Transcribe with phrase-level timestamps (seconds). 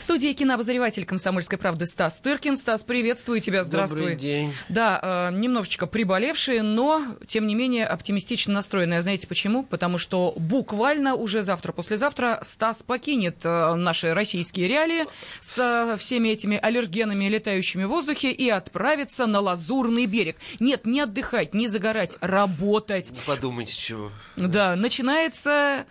[0.00, 2.56] В студии кинообозреватель «Комсомольской правды» Стас Тыркин.
[2.56, 4.00] Стас, приветствую тебя, здравствуй.
[4.00, 4.54] Добрый день.
[4.70, 9.02] Да, э, немножечко приболевшие, но, тем не менее, оптимистично настроенные.
[9.02, 9.62] Знаете почему?
[9.62, 15.04] Потому что буквально уже завтра-послезавтра Стас покинет э, наши российские реалии
[15.40, 20.38] с э, всеми этими аллергенами, летающими в воздухе, и отправится на Лазурный берег.
[20.60, 23.12] Нет, не отдыхать, не загорать, работать.
[23.26, 24.10] Подумайте, чего.
[24.36, 25.84] Да, начинается...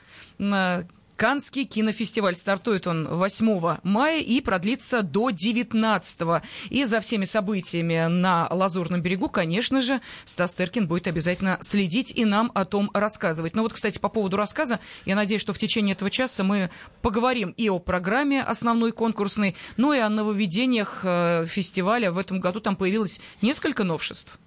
[1.20, 2.34] Канский кинофестиваль.
[2.34, 6.42] Стартует он 8 мая и продлится до 19.
[6.70, 12.24] И за всеми событиями на Лазурном берегу, конечно же, Стас Теркин будет обязательно следить и
[12.24, 13.54] нам о том рассказывать.
[13.54, 16.70] Ну вот, кстати, по поводу рассказа, я надеюсь, что в течение этого часа мы
[17.02, 22.14] поговорим и о программе основной конкурсной, ну и о нововведениях э, фестиваля.
[22.14, 24.40] В этом году там появилось несколько новшеств.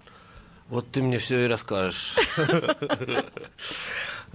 [0.70, 2.16] Вот ты мне все и расскажешь.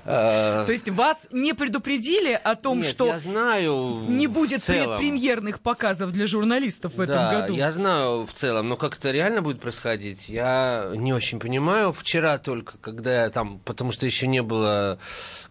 [0.04, 6.28] То есть вас не предупредили о том, Нет, что знаю не будет предпремьерных показов для
[6.28, 7.56] журналистов в этом да, году?
[7.56, 11.92] я знаю в целом, но как это реально будет происходить, я не очень понимаю.
[11.92, 15.00] Вчера только, когда я там, потому что еще не было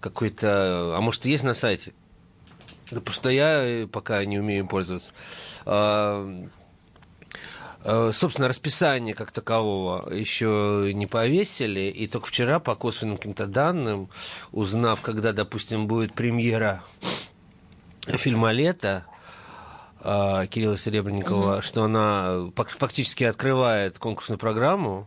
[0.00, 1.92] какой-то, а может есть на сайте,
[2.90, 5.12] да просто я пока не умею им пользоваться.
[7.88, 14.08] Э, Собственно, расписание как такового еще не повесили, и только вчера по косвенным каким-то данным,
[14.50, 16.82] узнав, когда, допустим, будет премьера
[18.08, 19.04] фильма «Лето»,
[20.00, 25.06] э, Кирилла Серебренникова, что она фак- фактически открывает конкурсную программу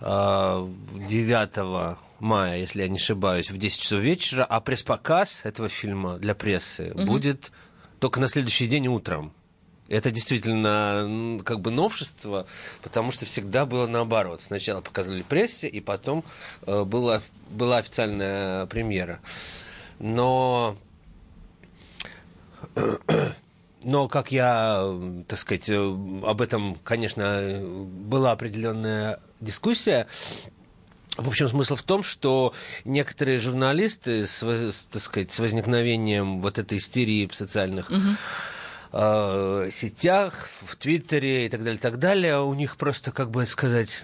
[0.00, 0.68] э,
[1.08, 6.36] 9 мая, если я не ошибаюсь, в 10 часов вечера, а пресс-показ этого фильма для
[6.36, 7.50] прессы будет
[7.98, 9.32] только на следующий день утром.
[9.88, 12.46] Это действительно как бы новшество,
[12.82, 14.42] потому что всегда было наоборот.
[14.42, 16.24] Сначала показывали прессе, и потом
[16.66, 19.20] э, была, была официальная премьера.
[19.98, 20.76] Но
[23.82, 24.84] но, как я,
[25.26, 30.06] так сказать, э, об этом, конечно, была определенная дискуссия.
[31.16, 32.54] В общем, смысл в том, что
[32.84, 37.90] некоторые журналисты, с, так сказать, с возникновением вот этой истерии в социальных
[38.92, 44.02] э, сетях, в Твиттере и так далее, так далее, у них просто, как бы сказать,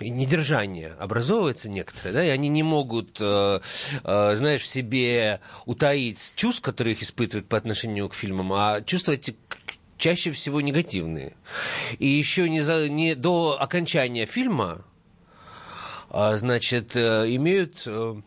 [0.00, 3.60] и недержание образовывается некоторые, да, и они не могут, э,
[4.02, 9.56] э, знаешь, себе утаить чувств, которые их испытывают по отношению к фильмам, а к-
[9.96, 11.34] чаще всего негативные.
[11.98, 14.84] И еще не, за, не до окончания фильма,
[16.10, 18.20] а, значит, э, имеют э,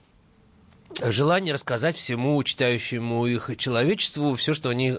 [1.02, 4.98] желание рассказать всему читающему их человечеству все, что они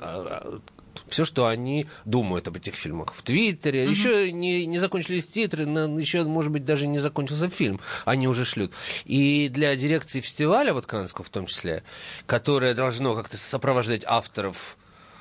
[1.08, 3.84] все, что они думают об этих фильмах в Твиттере.
[3.88, 7.80] Еще не, не закончились титры, еще, может быть, даже не закончился фильм.
[8.04, 8.72] Они уже шлют.
[9.04, 11.82] И для дирекции фестиваля, вот Каннского в том числе,
[12.26, 14.76] которое должно как-то сопровождать авторов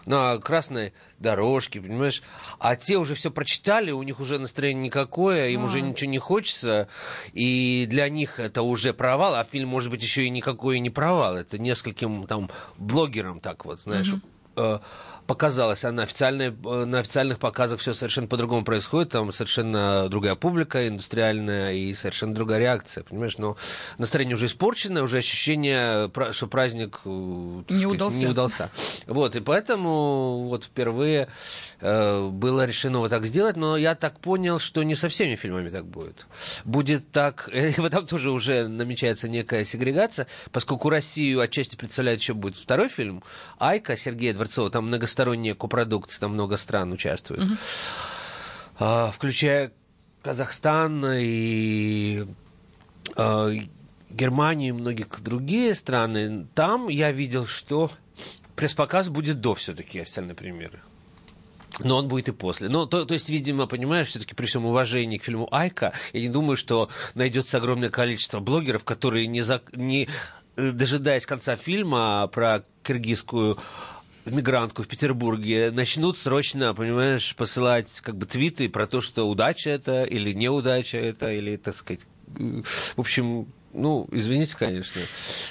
[0.07, 2.23] на красной дорожке, понимаешь?
[2.59, 6.87] А те уже все прочитали, у них уже настроение никакое, им уже ничего не хочется,
[7.33, 11.35] и для них это уже провал, а фильм, может быть, еще и никакой не провал.
[11.35, 14.13] Это нескольким там блогерам так вот, знаешь,
[14.55, 14.79] э,
[15.27, 20.35] показалось, а на, официальной, э, на официальных показах все совершенно по-другому происходит, там совершенно другая
[20.35, 23.37] публика индустриальная и совершенно другая реакция, понимаешь?
[23.37, 23.57] Но
[23.97, 28.17] настроение уже испорчено, уже ощущение, пра- что праздник э, Не сказать, удался.
[28.17, 28.69] не удался.
[29.05, 31.27] Вот, и поэтому вот впервые
[31.81, 35.69] э, было решено вот так сделать, но я так понял, что не со всеми фильмами
[35.69, 36.25] так будет.
[36.63, 42.33] Будет так, и в этом тоже уже намечается некая сегрегация, поскольку Россию отчасти представляет еще
[42.33, 43.23] будет второй фильм,
[43.59, 47.41] Айка Сергея Дворцова, там многосторонняя копродукция, там много стран участвует,
[48.79, 49.71] А, включая
[50.21, 52.27] Казахстан и
[53.15, 53.51] э,
[54.11, 57.89] Германию и многие другие страны, там я видел, что
[58.55, 60.79] пресс-показ будет до все-таки официальной премьеры.
[61.79, 62.69] Но он будет и после.
[62.69, 66.29] Ну, то, то есть, видимо, понимаешь, все-таки при всем уважении к фильму Айка, я не
[66.29, 70.07] думаю, что найдется огромное количество блогеров, которые, не, за, не
[70.55, 73.57] э, дожидаясь конца фильма про киргизскую
[74.31, 80.03] мигрантку в Петербурге начнут срочно, понимаешь, посылать как бы твиты про то, что удача это
[80.03, 85.01] или неудача это, или, так сказать, в общем, ну, извините, конечно,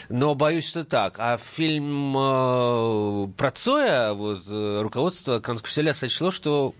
[0.08, 1.16] но боюсь, что так.
[1.18, 6.74] А фильм э, про Цоя, вот, э, руководство Канского фестиваля сочло, что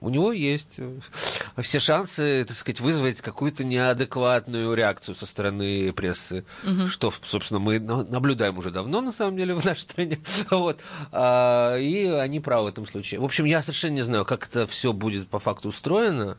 [0.00, 1.00] у него есть э,
[1.62, 6.86] все шансы, так сказать, вызвать какую-то неадекватную реакцию со стороны прессы, угу.
[6.86, 10.20] что, собственно, мы наблюдаем уже давно, на самом деле, в нашей стране.
[10.50, 10.80] Вот.
[11.12, 13.20] А, и они правы в этом случае.
[13.20, 16.38] В общем, я совершенно не знаю, как это все будет по факту устроено,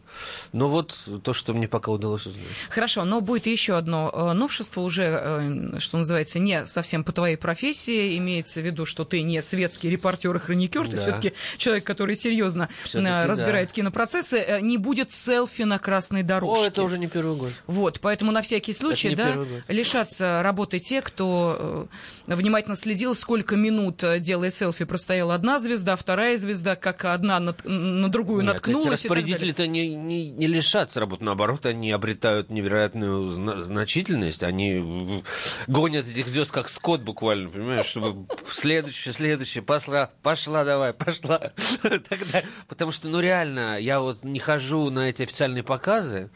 [0.51, 2.45] но вот то, что мне пока удалось узнать.
[2.69, 7.35] Хорошо, но будет еще одно э, новшество, уже, э, что называется, не совсем по твоей
[7.35, 11.01] профессии, имеется в виду, что ты не светский репортер и хроникер, ты да.
[11.01, 16.63] все-таки человек, который серьезно разбирается разбирает кинопроцессы, э, не будет селфи на красной дорожке.
[16.63, 17.51] О, это уже не первый год.
[17.67, 19.37] Вот, поэтому на всякий случай, да,
[19.67, 21.87] лишатся работы те, кто
[22.27, 27.39] э, внимательно следил, сколько минут, э, делая селфи, простояла одна звезда, вторая звезда, как одна
[27.39, 29.03] на, на другую Нет, наткнулась.
[29.03, 35.23] Распорядители-то не, не, не лишатся работы, наоборот, они обретают невероятную значительность, они
[35.67, 41.51] гонят этих звезд как скот буквально, понимаешь, чтобы следующее, следующее, пошла, пошла давай, пошла.
[42.67, 46.29] Потому что, ну, реально, реально, я вот не хожу на эти официальные показы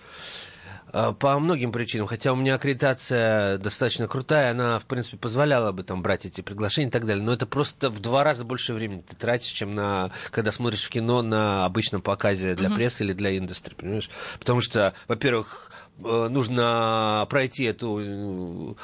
[0.94, 5.84] э, по многим причинам, хотя у меня аккредитация достаточно крутая, она, в принципе, позволяла бы
[5.84, 9.04] там брать эти приглашения и так далее, но это просто в два раза больше времени
[9.08, 12.76] ты тратишь, чем на, когда смотришь в кино на обычном показе для uh-huh.
[12.76, 14.10] прессы или для индустрии, понимаешь?
[14.40, 18.78] Потому что, во-первых, э, нужно пройти эту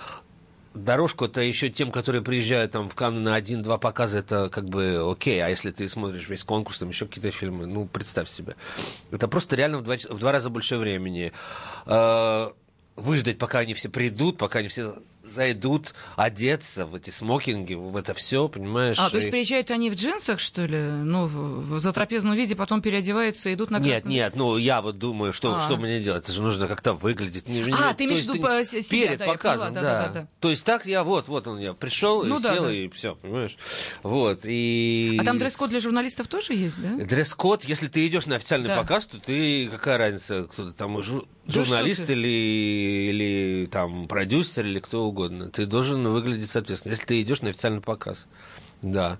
[0.83, 5.09] дорожку это еще тем, которые приезжают там в Канны на один-два показа, это как бы
[5.09, 8.55] окей, а если ты смотришь весь конкурс, там еще какие-то фильмы, ну, представь себе.
[9.11, 11.31] Это просто реально в два, в два раза больше времени.
[11.85, 12.49] Э,
[12.95, 14.95] выждать, пока они все придут, пока они все
[15.29, 18.97] зайдут одеться в эти смокинги, в это все, понимаешь?
[18.99, 20.79] А, то есть приезжают они в джинсах, что ли?
[20.79, 24.97] Ну, в, в затрапезном виде, потом переодеваются и идут на Нет, нет, ну, я вот
[24.97, 25.61] думаю, что, а.
[25.61, 26.23] что мне делать?
[26.23, 27.47] Это же нужно как-то выглядеть.
[27.47, 30.27] Не, а, ты имеешь в виду по себя, Перед да, показом, да, да, да, да.
[30.39, 32.71] То есть так я, вот, вот он я пришел ну, и да, сел, да.
[32.71, 33.57] и все, понимаешь?
[34.03, 35.17] Вот, и...
[35.19, 37.03] А там дресс-код для журналистов тоже есть, да?
[37.03, 38.77] Дресс-код, если ты идешь на официальный да.
[38.77, 40.97] показ, то ты, какая разница, кто-то там,
[41.51, 45.50] журналист да или, или там продюсер или кто угодно.
[45.50, 48.28] Ты должен выглядеть соответственно, если ты идешь на официальный показ.
[48.81, 49.19] Да.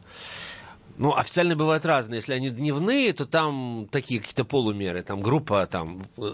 [1.00, 2.18] Ну, официальные бывают разные.
[2.18, 5.02] Если они дневные, то там такие какие-то полумеры.
[5.02, 6.34] Там группа там э,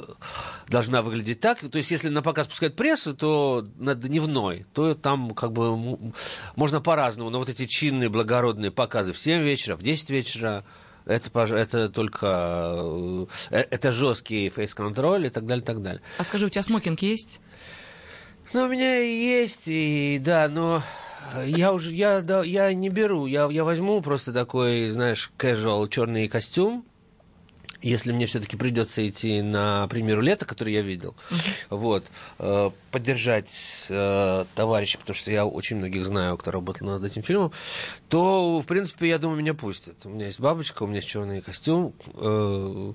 [0.68, 1.60] должна выглядеть так.
[1.60, 6.12] То есть, если на показ пускают прессу, то на дневной, то там как бы
[6.56, 7.30] можно по-разному.
[7.30, 10.66] Но вот эти чинные, благородные показы в 7 вечера, в 10 вечера,
[11.06, 16.02] это, это только э, это жесткий фейс-контроль и так далее, так далее.
[16.18, 17.40] А скажи, у тебя смокинг есть?
[18.54, 20.84] Ну, у меня есть, и да, но
[21.46, 23.26] я уже я, да, я не беру.
[23.26, 26.86] Я, я возьму просто такой, знаешь, casual черный костюм,
[27.82, 31.16] если мне все-таки придется идти на премьеру лета, который я видел,
[31.70, 32.06] вот,
[32.40, 37.52] э, поддержать э, товарища, потому что я очень многих знаю, кто работал над этим фильмом,
[38.10, 40.06] то, в принципе, я думаю, меня пустят.
[40.06, 42.94] У меня есть бабочка, у меня есть черный костюм, э,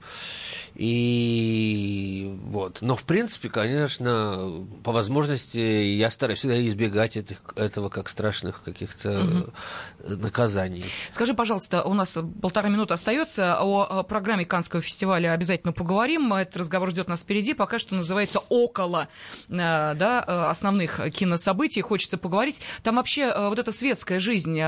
[0.76, 2.78] и вот.
[2.80, 9.20] Но, в принципе, конечно, по возможности я стараюсь всегда избегать этих, этого как страшных каких-то
[9.20, 10.16] угу.
[10.16, 10.84] наказаний.
[11.10, 13.58] Скажи, пожалуйста, у нас полтора минуты остается.
[13.60, 16.32] О программе Канского фестиваля обязательно поговорим.
[16.32, 17.54] Этот разговор ждет нас впереди.
[17.54, 19.08] Пока что называется «Около»
[19.48, 21.82] э, да, э, основных кинособытий.
[21.82, 22.62] Хочется поговорить.
[22.84, 24.60] Там вообще вот эта светская жизнь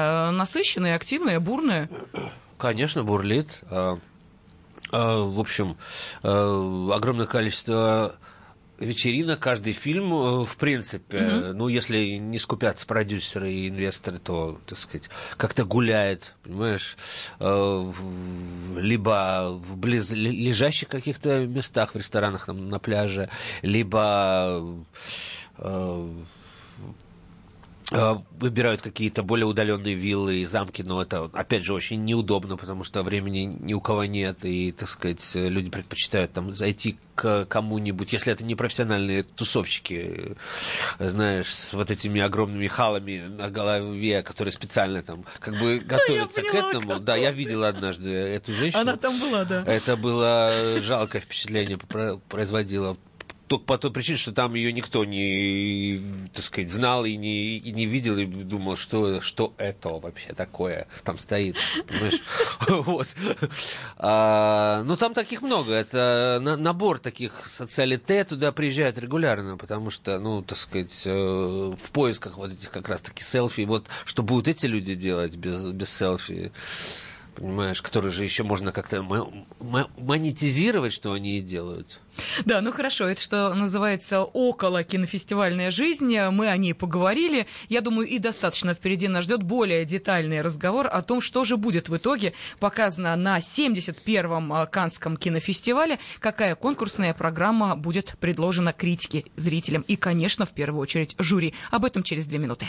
[0.42, 1.88] насыщенная, активная, бурная?
[2.58, 3.60] Конечно, бурлит.
[3.70, 3.98] А,
[4.90, 5.76] а, в общем,
[6.22, 8.16] а, огромное количество
[8.78, 11.52] вечеринок, каждый фильм, э, в принципе, угу.
[11.54, 16.96] ну, если не скупятся продюсеры и инвесторы, то, так сказать, как-то гуляет, понимаешь,
[17.38, 17.92] э,
[18.76, 23.28] либо в близлежащих каких-то местах, в ресторанах там, на пляже,
[23.62, 24.64] либо
[25.58, 26.08] Э,
[27.92, 33.02] выбирают какие-то более удаленные виллы и замки, но это, опять же, очень неудобно, потому что
[33.02, 38.32] времени ни у кого нет, и, так сказать, люди предпочитают там зайти к кому-нибудь, если
[38.32, 40.36] это не профессиональные тусовщики,
[40.98, 46.54] знаешь, с вот этими огромными халами на голове, которые специально там как бы готовятся к
[46.54, 47.00] этому.
[47.00, 48.82] Да, я видел однажды эту женщину.
[48.82, 49.62] Она там была, да.
[49.66, 51.78] Это было жалкое впечатление
[52.28, 52.96] производило
[53.52, 56.00] только по той причине, что там ее никто не,
[56.32, 60.86] так сказать, знал и не, и не видел, и думал, что, что это вообще такое
[61.04, 61.56] там стоит,
[61.86, 62.20] понимаешь?
[62.82, 63.08] Вот.
[63.98, 65.72] А, ну, там таких много.
[65.74, 72.38] Это набор таких социалите туда приезжают регулярно, потому что, ну, так сказать, э, в поисках
[72.38, 73.62] вот этих как раз-таки селфи.
[73.62, 76.52] Вот что будут эти люди делать без, без селфи?
[77.34, 79.02] Понимаешь, которые же еще можно как-то
[79.98, 82.00] монетизировать, что они делают.
[82.44, 86.18] Да, ну хорошо, это что называется около кинофестивальная жизнь.
[86.18, 87.46] Мы о ней поговорили.
[87.68, 91.88] Я думаю, и достаточно впереди нас ждет более детальный разговор о том, что же будет
[91.88, 99.82] в итоге показано на 71-м а, Канском кинофестивале, какая конкурсная программа будет предложена критике, зрителям
[99.82, 101.54] и, конечно, в первую очередь жюри.
[101.70, 102.66] Об этом через две минуты.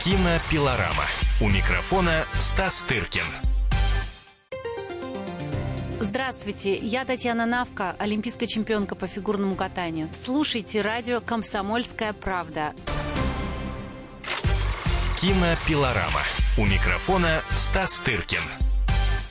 [0.00, 1.06] Кинопилорама.
[1.40, 3.24] У микрофона Стас Тыркин.
[5.98, 10.08] Здравствуйте, я Татьяна Навка, олимпийская чемпионка по фигурному катанию.
[10.12, 12.74] Слушайте радио «Комсомольская правда».
[15.20, 16.22] Кинопилорама.
[16.56, 18.67] У микрофона Стас Тыркин.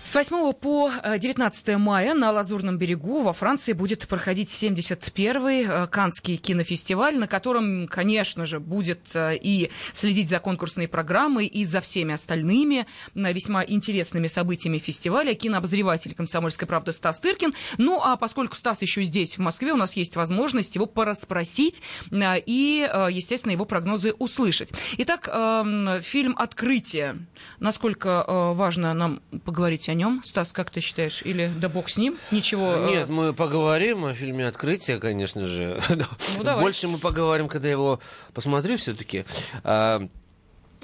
[0.07, 5.87] С 8 по 19 э, мая на Лазурном берегу во Франции будет проходить 71-й э,
[5.87, 11.81] Канский кинофестиваль, на котором, конечно же, будет э, и следить за конкурсной программой, и за
[11.81, 12.85] всеми остальными
[13.15, 17.53] весьма интересными событиями фестиваля кинообозреватель «Комсомольской правды» Стас Тыркин.
[17.77, 21.83] Ну, а поскольку Стас еще здесь, в Москве, у нас есть возможность его порасспросить
[22.13, 24.71] и, естественно, его прогнозы услышать.
[24.99, 27.17] Итак, эм, фильм «Открытие».
[27.59, 28.23] Насколько
[28.53, 31.21] важно нам поговорить о нем, Стас, как ты считаешь?
[31.23, 32.17] Или да бог с ним?
[32.31, 32.73] Ничего...
[32.75, 35.81] Э, Нет, мы поговорим о фильме «Открытие», конечно же.
[36.37, 36.63] Ну, давай.
[36.63, 37.99] Больше мы поговорим, когда его
[38.33, 39.25] посмотрю все-таки.
[39.63, 40.07] А,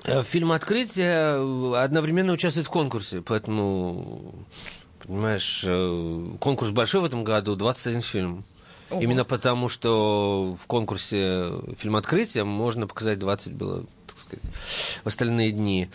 [0.03, 4.33] э, фильм «Открытие» одновременно участвует в конкурсе, поэтому,
[5.03, 8.45] понимаешь, э, конкурс большой в этом году, 21 фильм.
[8.89, 9.01] Ого.
[9.01, 14.43] Именно потому, что в конкурсе фильм «Открытие» можно показать 20 было, так сказать,
[15.03, 15.89] в остальные дни.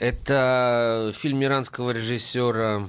[0.00, 2.88] Это фильм иранского режиссера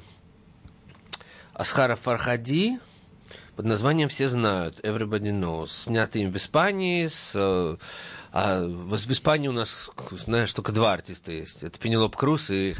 [1.54, 2.80] Асхара Фархади
[3.58, 9.52] под названием «Все знают», «Everybody Knows», снятый им в Испании, с, а, в Испании у
[9.52, 11.64] нас, знаешь, только два артиста есть.
[11.64, 12.78] Это Пенелоп Круз и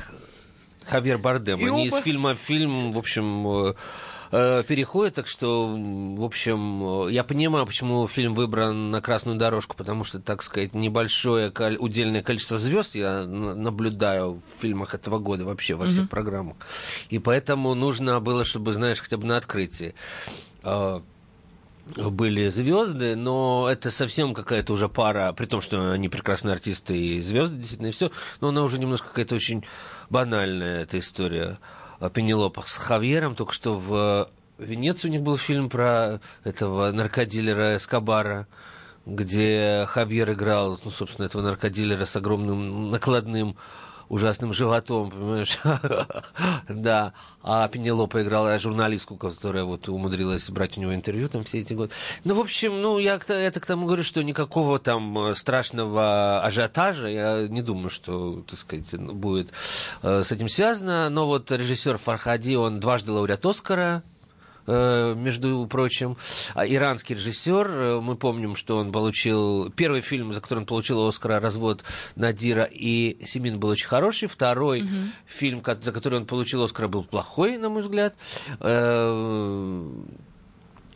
[0.86, 1.60] Хавьер Бардем.
[1.60, 1.98] И Они оба...
[2.00, 3.76] из фильма в фильм, в общем,
[4.32, 10.06] Э, переходит, так что, в общем, я понимаю, почему фильм выбран на красную дорожку, потому
[10.06, 15.88] что, так сказать, небольшое удельное количество звезд я наблюдаю в фильмах этого года вообще во
[15.88, 16.08] всех mm-hmm.
[16.08, 16.58] программах.
[17.10, 19.96] И поэтому нужно было, чтобы, знаешь, хотя бы на открытии
[20.64, 21.02] э,
[21.98, 27.22] были звезды, но это совсем какая-то уже пара, при том, что они прекрасные артисты и
[27.22, 29.66] звезды, действительно, и все, но она уже немножко какая-то очень
[30.10, 31.58] банальная, эта история.
[32.10, 33.36] Пенелопа с Хавьером.
[33.36, 38.48] Только что в Венеции у них был фильм про этого наркодилера Эскобара,
[39.06, 43.58] где Хавьер играл, ну, собственно, этого наркодилера с огромным накладным
[44.12, 45.58] ужасным животом, понимаешь?
[46.70, 47.14] да.
[47.44, 51.94] А Пенелопа играла журналистку, которая вот умудрилась брать у него интервью там все эти годы.
[52.26, 57.08] Ну, в общем, ну, я это к тому говорю, что никакого там э, страшного ажиотажа,
[57.08, 59.54] я не думаю, что, так сказать, будет
[60.04, 61.10] э, с этим связано.
[61.10, 64.04] Но вот режиссер Фархади, он дважды лауреат Оскара,
[64.68, 66.18] между прочим.
[66.54, 69.72] А иранский режиссер, э, мы помним, что он получил...
[69.72, 71.84] Первый фильм, за который он получил Оскара «Развод
[72.16, 74.28] Надира и Семин» был очень хороший.
[74.28, 74.90] Второй угу.
[75.26, 78.16] фильм, за который он получил Оскара, был плохой, на мой взгляд.
[78.60, 79.84] Э,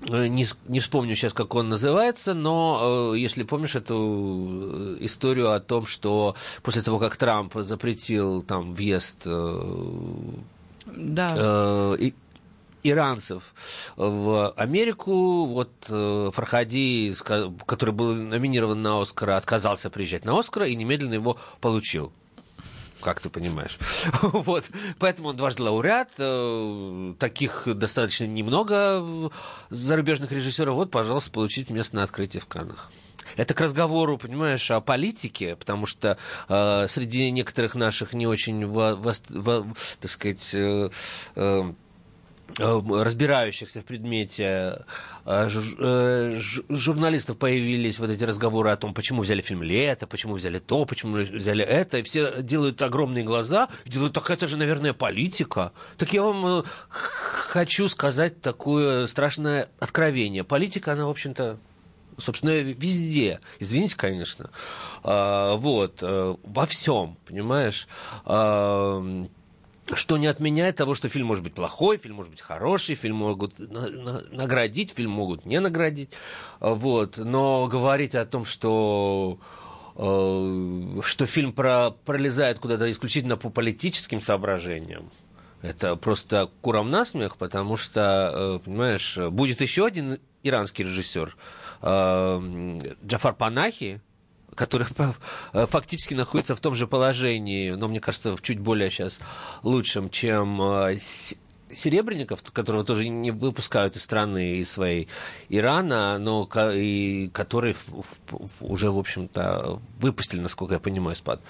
[0.07, 5.86] не, не вспомню сейчас, как он называется, но э, если помнишь эту историю о том,
[5.86, 9.62] что после того, как Трамп запретил там въезд э,
[10.86, 11.36] да.
[11.38, 12.12] э,
[12.89, 13.53] иранцев
[13.95, 15.45] в Америку.
[15.45, 17.13] Вот э, Фархади,
[17.65, 22.11] который был номинирован на Оскара, отказался приезжать на Оскара и немедленно его получил
[23.01, 23.77] как ты понимаешь.
[24.23, 24.65] вот.
[24.97, 26.09] Поэтому он дважды лауреат.
[26.17, 29.31] Э, таких достаточно немного
[29.69, 30.73] зарубежных режиссеров.
[30.73, 32.91] Вот, пожалуйста, получить место на открытии в Каннах.
[33.35, 38.95] Это к разговору, понимаешь, о политике, потому что э, среди некоторых наших не очень, во,
[38.95, 39.67] во, во,
[39.99, 40.89] так сказать, э,
[41.35, 41.73] э,
[42.57, 44.79] разбирающихся в предмете
[45.25, 45.49] э,
[45.79, 50.85] э, журналистов появились вот эти разговоры о том, почему взяли фильм «Лето», почему взяли то,
[50.85, 55.73] почему взяли это, и все делают огромные глаза, делают, так это же, наверное, политика.
[55.97, 60.43] Так я вам хочу сказать такое страшное откровение.
[60.43, 61.57] Политика, она, в общем-то,
[62.17, 63.41] собственно, везде.
[63.59, 64.49] Извините, конечно.
[65.03, 67.87] А, вот, во всем, понимаешь?
[69.93, 73.59] Что не отменяет того, что фильм может быть плохой, фильм может быть хороший, фильм могут
[74.31, 76.09] наградить, фильм могут не наградить.
[76.59, 77.17] Вот.
[77.17, 79.37] Но говорить о том, что
[79.95, 85.11] э, что фильм про, пролезает куда-то исключительно по политическим соображениям,
[85.61, 91.35] это просто куром насмех, потому что, э, понимаешь, будет еще один иранский режиссер,
[91.81, 94.01] э, Джафар Панахи,
[94.55, 94.88] который
[95.53, 99.19] фактически находится в том же положении, но мне кажется, в чуть более сейчас
[99.63, 100.59] лучшем, чем
[101.71, 105.07] Серебренников, которого тоже не выпускают из страны из своей
[105.50, 107.75] Ирана, но и который
[108.59, 111.41] уже, в общем-то, выпустили, насколько я понимаю, из-под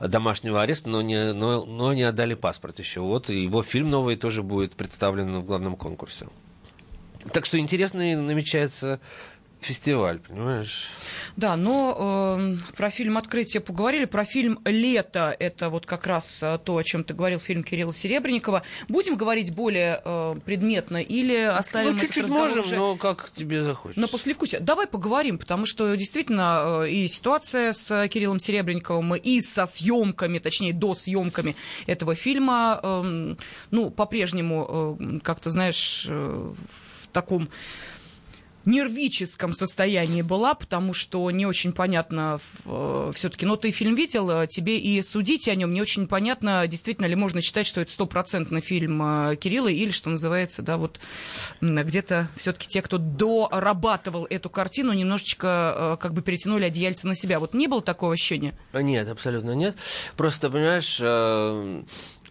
[0.00, 3.00] домашнего ареста, но не, но, но не отдали паспорт еще.
[3.00, 6.26] Вот его фильм новый тоже будет представлен в главном конкурсе.
[7.32, 8.98] Так что интересный намечается
[9.60, 10.88] фестиваль, понимаешь?
[11.36, 16.58] Да, но э, про фильм «Открытие» поговорили, про фильм «Лето»— это вот как раз э,
[16.64, 18.62] то, о чем ты говорил, фильм Кирилла Серебренникова.
[18.88, 24.00] Будем говорить более э, предметно или оставим Ну, чуть-чуть можем, уже но как тебе захочется.
[24.00, 24.60] На послевкусие.
[24.60, 30.72] Давай поговорим, потому что действительно э, и ситуация с Кириллом Серебренниковым, и со съемками, точнее,
[30.72, 31.54] до съемками
[31.86, 33.34] этого фильма, э,
[33.70, 36.52] ну, по-прежнему, э, как-то, знаешь, э,
[37.02, 37.48] в таком
[38.64, 44.46] нервическом состоянии была, потому что не очень понятно э, все-таки, но ты фильм видел, э,
[44.46, 48.60] тебе и судить о нем не очень понятно, действительно ли можно считать, что это стопроцентный
[48.60, 51.00] фильм э, Кирилла, или, что называется, да, вот
[51.60, 57.40] где-то все-таки те, кто дорабатывал эту картину, немножечко как бы перетянули одеяльце на себя.
[57.40, 58.54] Вот не было такого ощущения?
[58.72, 59.76] Нет, абсолютно нет.
[60.16, 61.00] Просто, понимаешь,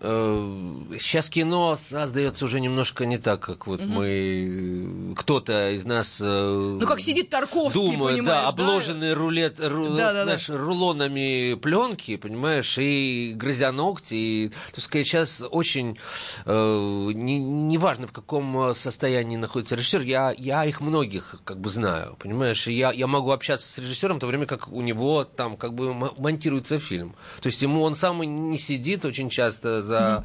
[0.02, 3.90] сейчас э, кино создается уже немножко не так, как вот угу.
[3.90, 9.16] мы кто-то из нас э, ну как сидит Тарковский, думает, да, обложенный да?
[9.16, 10.58] рулет, ру, да, да, знаешь, да.
[10.58, 15.98] рулонами пленки, понимаешь, и грызя ногти, и, так сказать, сейчас очень
[16.46, 21.70] э, не, не важно в каком состоянии находится режиссер, я я их многих как бы
[21.70, 25.26] знаю, понимаешь, и я я могу общаться с режиссером в то время как у него
[25.26, 30.24] там как бы монтируется фильм, то есть ему он сам не сидит очень часто за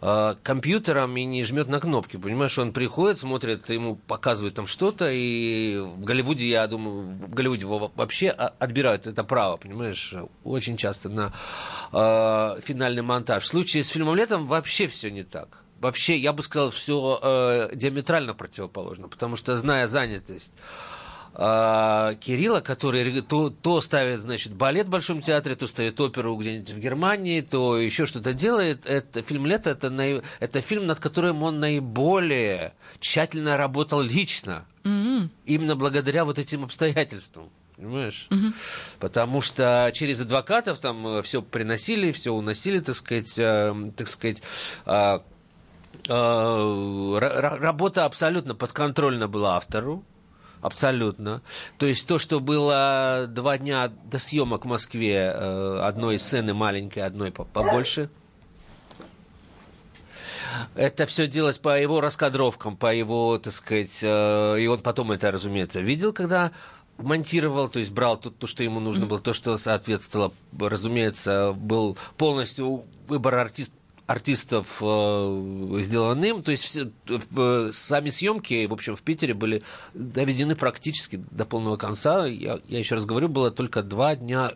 [0.00, 2.16] э, компьютером и не жмет на кнопки.
[2.16, 7.66] Понимаешь, он приходит, смотрит, ему показывают там что-то, и в Голливуде, я думаю, в Голливуде
[7.66, 11.32] вообще отбирают это право, понимаешь, очень часто на
[11.92, 13.44] э, финальный монтаж.
[13.44, 15.60] В случае с фильмом «Летом» вообще все не так.
[15.80, 20.52] Вообще, я бы сказал, все э, диаметрально противоположно, потому что, зная занятость
[21.36, 26.70] а, Кирилла, который то, то ставит, значит, балет в Большом театре, то ставит оперу где-нибудь
[26.70, 28.86] в Германии, то еще что-то делает.
[28.86, 34.64] Это фильм «Лето» это, наи, это фильм, над которым он наиболее тщательно работал лично.
[34.84, 35.28] Mm-hmm.
[35.46, 37.50] Именно благодаря вот этим обстоятельствам.
[37.76, 38.28] Понимаешь?
[38.30, 38.52] Угу.
[39.00, 44.42] Потому что через адвокатов там э, все приносили, все уносили, так сказать, э, так сказать,
[44.86, 45.18] э,
[46.08, 50.04] э, работа абсолютно подконтрольна была автору.
[50.64, 51.42] Абсолютно.
[51.76, 57.00] То есть то, что было два дня до съемок в Москве, э, одной сцены маленькой,
[57.00, 58.08] одной побольше,
[60.74, 65.30] это все делалось по его раскадровкам, по его, так сказать, э, и он потом это,
[65.30, 66.50] разумеется, видел, когда
[66.96, 71.98] монтировал, то есть брал то, то, что ему нужно было, то, что соответствовало, разумеется, был
[72.16, 73.74] полностью выбор артиста
[74.06, 76.42] артистов э, сделан им.
[76.42, 79.62] То есть все, э, сами съемки, в общем, в Питере были
[79.94, 82.26] доведены практически до полного конца.
[82.26, 84.52] Я, я еще раз говорю, было только два дня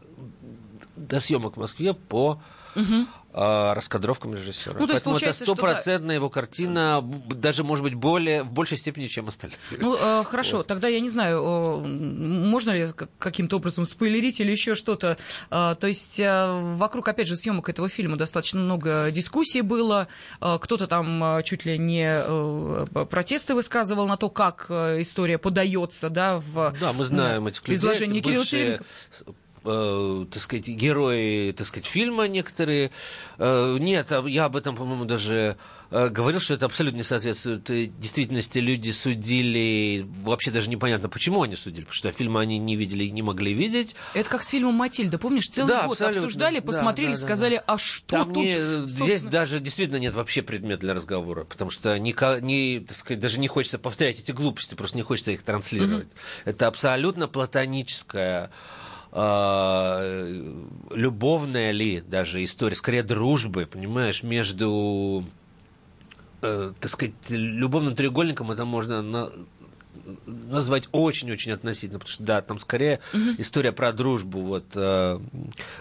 [0.97, 2.41] до съемок в Москве по
[2.75, 3.07] угу
[3.39, 4.77] э, раскадровкам режиссера.
[4.79, 9.07] Ну, то есть Поэтому это стопроцентная его картина, даже, может быть, более, в большей степени,
[9.07, 9.59] чем остальные.
[9.79, 10.67] Ну, э, хорошо, вот.
[10.67, 15.17] тогда я не знаю, э, можно ли каким-то образом спойлерить или еще что-то.
[15.51, 20.09] Э, то есть э, вокруг, опять же, съемок этого фильма достаточно много дискуссий было.
[20.41, 25.39] Э, кто-то там э, чуть ли не э, протесты высказывал на то, как э, история
[25.39, 27.77] подается, да, в да, мы знаем этих людей.
[27.77, 28.81] изложении Кирилла бывшие
[29.69, 32.91] э, так сказать, герои, так сказать, фильма некоторые.
[33.39, 35.57] Э, нет, я об этом, по-моему, даже
[35.91, 38.59] э, говорил, что это абсолютно не соответствует э, действительности.
[38.59, 43.11] Люди судили, вообще даже непонятно, почему они судили, потому что фильмы они не видели и
[43.11, 43.95] не могли видеть.
[44.15, 45.49] Это как с фильмом «Матильда», помнишь?
[45.49, 46.23] Целый да, год абсолютно.
[46.23, 47.75] обсуждали, посмотрели, да, да, сказали, да.
[47.75, 48.43] а что Там тут?
[48.43, 48.89] Не, собственно...
[48.89, 53.39] Здесь даже действительно нет вообще предмета для разговора, потому что не, не, так сказать, даже
[53.39, 56.07] не хочется повторять эти глупости, просто не хочется их транслировать.
[56.07, 56.13] Угу.
[56.47, 58.51] Это абсолютно платоническая
[59.13, 60.55] э,
[60.91, 65.25] любовная ли даже история, скорее дружбы, понимаешь, между,
[66.43, 69.31] э, так сказать, любовным треугольником это можно на,
[70.27, 73.35] назвать очень-очень относительно, потому что, да, там скорее угу.
[73.39, 75.21] история про дружбу вот э,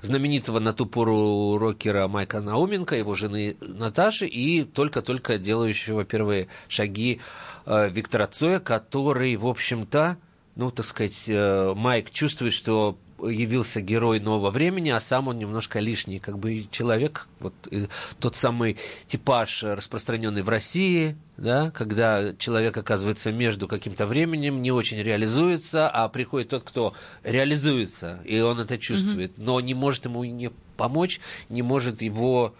[0.01, 7.21] знаменитого на ту пору рокера Майка Науменко, его жены Наташи, и только-только делающего первые шаги
[7.65, 10.17] э, Виктора Цоя, который, в общем-то,
[10.55, 15.79] ну, так сказать, э, Майк чувствует, что явился герой нового времени, а сам он немножко
[15.79, 17.87] лишний, как бы человек, вот э,
[18.19, 18.77] тот самый
[19.07, 26.07] типаж, распространенный в России, да, когда человек оказывается между каким-то временем, не очень реализуется, а
[26.09, 29.43] приходит тот, кто реализуется, и он это чувствует, mm-hmm.
[29.43, 32.53] но не может ему не помочь, не может его,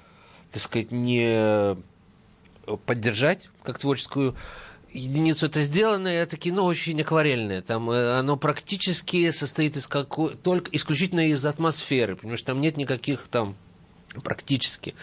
[0.51, 1.75] так сказать, не
[2.85, 4.35] поддержать как творческую
[4.93, 7.61] единицу это сделано, это кино очень акварельное.
[7.61, 12.77] Там э, оно практически состоит из какой только исключительно из атмосферы, потому что там нет
[12.77, 13.55] никаких там
[14.23, 14.95] практически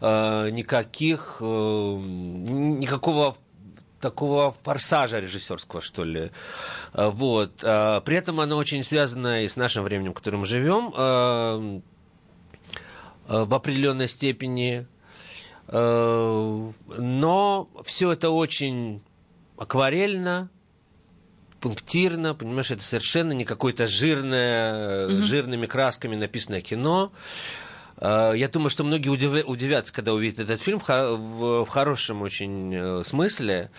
[0.00, 3.36] э, никаких э, никакого
[4.00, 6.30] такого форсажа режиссерского, что ли.
[6.92, 7.62] Э, вот.
[7.62, 11.82] Э, при этом оно очень связано и с нашим временем, в котором живем,
[13.28, 14.86] в определенной степени.
[15.68, 16.74] Но
[17.84, 19.00] все это очень
[19.56, 20.50] акварельно,
[21.60, 25.22] пунктирно, понимаешь, это совершенно не какое-то жирное, mm-hmm.
[25.22, 27.12] жирными красками написанное кино.
[27.96, 33.70] А, я думаю, что многие удивятся, когда увидят этот фильм в, хорошем очень э, смысле,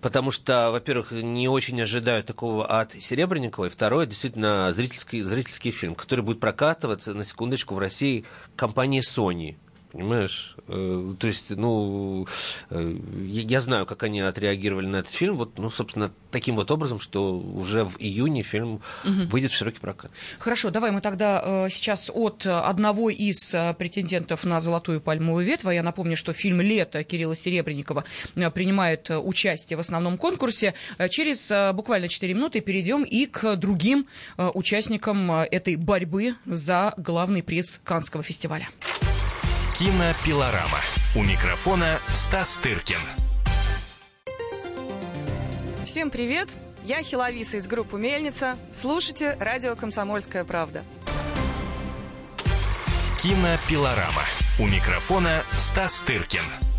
[0.00, 5.94] потому что, во-первых, не очень ожидаю такого от Серебренникова, и второе, действительно, зрительский, зрительский фильм,
[5.94, 8.24] который будет прокатываться, на секундочку, в России
[8.56, 9.56] компанией Sony
[9.94, 10.56] понимаешь?
[10.66, 12.26] Э, то есть, ну,
[12.70, 16.98] э, я знаю, как они отреагировали на этот фильм, вот, ну, собственно, таким вот образом,
[16.98, 19.26] что уже в июне фильм угу.
[19.30, 20.10] выйдет в широкий прокат.
[20.40, 25.82] Хорошо, давай мы тогда э, сейчас от одного из претендентов на «Золотую пальмовую ветвь», я
[25.82, 28.04] напомню, что фильм «Лето» Кирилла Серебренникова
[28.52, 30.74] принимает участие в основном конкурсе,
[31.10, 38.22] через буквально 4 минуты перейдем и к другим участникам этой борьбы за главный приз Канского
[38.22, 38.68] фестиваля.
[39.74, 40.78] Кинопилорама.
[41.16, 43.00] У микрофона Стас Тыркин.
[45.84, 46.56] Всем привет!
[46.84, 48.56] Я Хиловиса из группы «Мельница».
[48.72, 50.84] Слушайте радио «Комсомольская правда».
[53.20, 54.22] Кинопилорама.
[54.60, 56.73] У микрофона Стас Тыркин.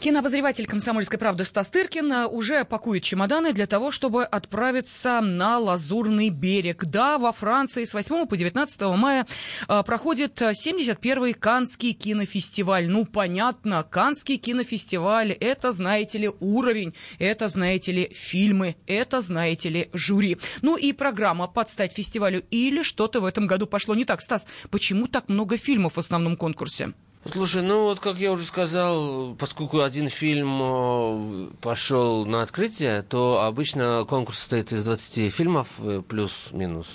[0.00, 6.28] Кинообозреватель «Комсомольской правды» Стас Тыркин э, уже пакует чемоданы для того, чтобы отправиться на Лазурный
[6.28, 6.84] берег.
[6.84, 9.26] Да, во Франции с 8 по 19 мая
[9.66, 12.88] э, проходит 71-й Канский кинофестиваль.
[12.88, 19.90] Ну, понятно, Канский кинофестиваль– это, знаете ли, уровень, это, знаете ли, фильмы, это, знаете ли,
[19.92, 20.38] жюри.
[20.62, 24.22] Ну и программа «Подстать фестивалю» или что-то в этом году пошло не так.
[24.22, 26.92] Стас, почему так много фильмов в основном конкурсе?
[27.32, 33.42] Слушай, ну вот как я уже сказал, поскольку один фильм э, пошел на открытие, то
[33.42, 36.86] обычно конкурс состоит из 20 фильмов э, плюс-минус.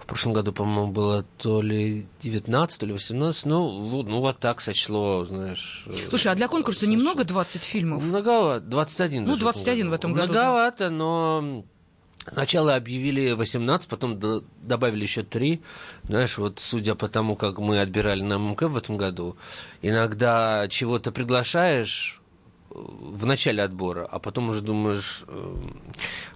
[0.00, 3.44] В прошлом году, по-моему, было то ли 19, то ли 18.
[3.46, 5.84] Ну, ну вот так сочло, знаешь.
[5.86, 6.92] Э, Слушай, а для конкурса сочло.
[6.92, 8.02] немного 20 фильмов?
[8.02, 10.32] Многовато, 21 Ну, 21 в этом году.
[10.32, 11.64] Многовато, но
[12.32, 15.60] Сначала объявили 18, потом до, добавили еще 3.
[16.04, 19.36] Знаешь, вот судя по тому, как мы отбирали на ММК в этом году,
[19.82, 22.20] иногда чего-то приглашаешь
[22.70, 25.56] э, в начале отбора, а потом уже думаешь, э,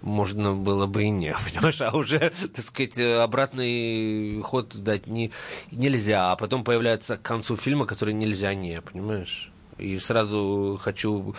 [0.01, 5.31] можно было бы и не, понимаешь, а уже, так сказать, обратный ход дать не,
[5.71, 9.52] нельзя, а потом появляется к концу фильма, который нельзя не, понимаешь?
[9.83, 11.35] И сразу хочу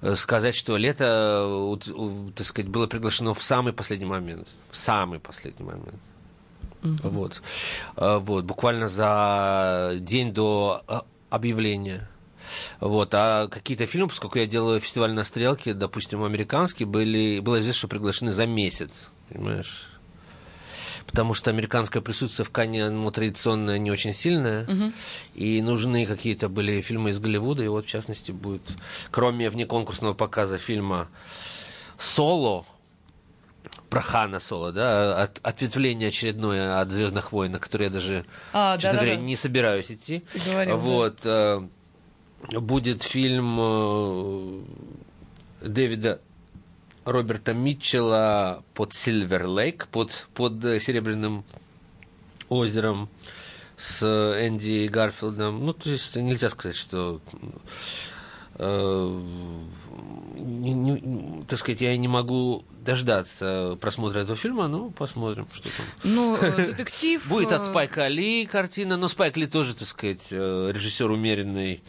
[0.00, 1.78] э, сказать, что лето,
[2.34, 4.48] так сказать, было приглашено в самый последний момент.
[4.70, 6.00] В самый последний момент.
[6.82, 7.08] Mm-hmm.
[7.08, 7.42] Вот.
[7.96, 8.44] Э, вот.
[8.44, 11.00] Буквально за день до э,
[11.30, 12.08] объявления.
[12.80, 13.14] Вот.
[13.14, 17.88] А какие-то фильмы, поскольку я делаю фестиваль на стрелке, допустим, американские, были, было известно, что
[17.88, 19.10] приглашены за месяц.
[19.28, 19.91] Понимаешь?
[21.04, 24.92] Потому что американское присутствие в Кане ну, традиционное не очень сильное, угу.
[25.34, 28.62] и нужны какие-то были фильмы из Голливуда, и вот, в частности, будет,
[29.10, 31.08] кроме внеконкурсного показа фильма
[31.98, 32.66] «Соло»,
[33.88, 38.76] про Хана Соло, да, от, ответвление очередное от Звездных войн, на которое я даже, а,
[38.76, 40.24] честно да, говоря, да, не собираюсь идти.
[40.46, 41.18] Говорим, вот.
[41.22, 41.62] Да.
[42.50, 44.60] Э, будет фильм э,
[45.60, 46.20] Дэвида
[47.04, 51.44] Роберта Митчелла под Сильвер Лейк, под, под э, Серебряным
[52.48, 53.08] озером
[53.76, 55.64] с Энди Гарфилдом.
[55.64, 57.20] Ну, то есть нельзя сказать, что
[58.54, 59.20] э,
[60.36, 65.86] не, не, так сказать, я не могу дождаться просмотра этого фильма, но посмотрим, что там.
[66.04, 67.26] Ну, э, детектив...
[67.28, 71.82] Будет от Спайка Ли картина, но Спайк Ли тоже, так сказать, режиссер умеренный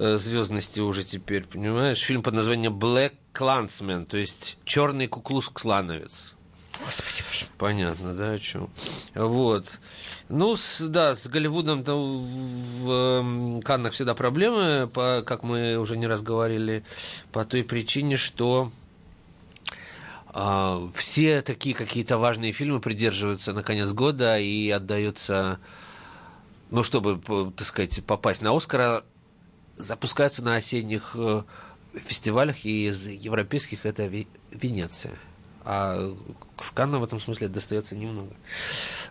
[0.00, 1.98] Э, звездности уже теперь, понимаешь?
[1.98, 6.34] Фильм под названием Black Clansman, то есть черный куклус-клановец.
[6.84, 7.46] Господи боже.
[7.58, 8.70] Понятно, да, о чем.
[9.16, 9.80] Вот.
[10.28, 15.96] Ну, с, да, с Голливудом то в э, Каннах всегда проблемы, по, как мы уже
[15.96, 16.84] не раз говорили,
[17.32, 18.70] по той причине, что
[20.28, 25.58] а, все такие какие-то важные фильмы придерживаются на конец года и отдаются,
[26.70, 27.20] ну, чтобы,
[27.56, 29.02] так сказать, попасть на Оскара,
[29.78, 31.42] запускаются на осенних э,
[31.94, 34.10] фестивалях, и из европейских это
[34.50, 35.14] Венеция.
[35.70, 36.14] А
[36.56, 38.32] в Канну в этом смысле достается немного.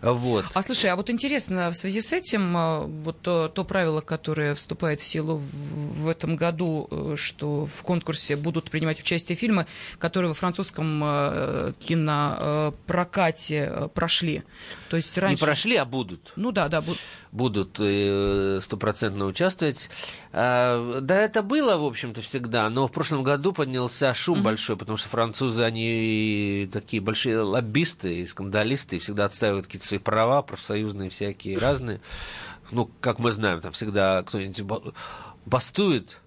[0.02, 0.44] Вот.
[0.54, 4.56] А слушай, а вот интересно, в связи с этим, а, вот то, то правило, которое
[4.56, 9.66] вступает в силу в, в этом году, э, что в конкурсе будут принимать участие фильмы,
[9.98, 14.42] которые во французском э, кинопрокате э, прошли.
[14.90, 15.42] То есть раньше...
[15.42, 16.32] Не прошли, а будут.
[16.34, 16.80] Ну да, да.
[16.80, 16.98] Будут
[17.30, 17.74] будут
[18.64, 19.90] стопроцентно участвовать.
[20.32, 24.42] А, да, это было, в общем-то, всегда, но в прошлом году поднялся шум mm-hmm.
[24.42, 29.98] большой, потому что французы, они такие большие лоббисты и скандалисты, и всегда отстаивают какие-то свои
[29.98, 32.00] права, профсоюзные всякие разные.
[32.70, 34.62] Ну, как мы знаем, там всегда кто-нибудь
[35.46, 36.20] бастует.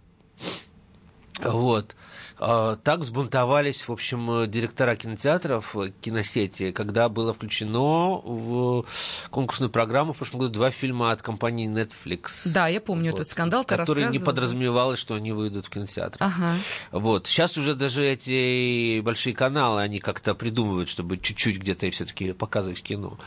[1.39, 1.95] Вот.
[2.43, 8.83] А, так взбунтовались, в общем, директора кинотеатров, киносети, когда было включено в
[9.29, 12.31] конкурсную программу в прошлом году два фильма от компании Netflix.
[12.45, 16.17] Да, я помню вот, этот скандал, ты Который не подразумевалось, что они выйдут в кинотеатр.
[16.19, 16.55] Ага.
[16.91, 17.27] Вот.
[17.27, 22.81] Сейчас уже даже эти большие каналы, они как-то придумывают, чтобы чуть-чуть где-то и все-таки показывать
[22.81, 23.19] кино.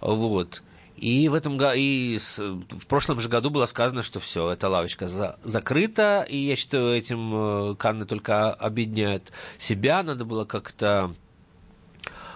[0.00, 0.62] Вот.
[0.96, 5.38] И в этом и в прошлом же году было сказано, что все, эта лавочка за,
[5.42, 11.14] закрыта, и я считаю, этим э, Канны только объединяют себя, надо было как-то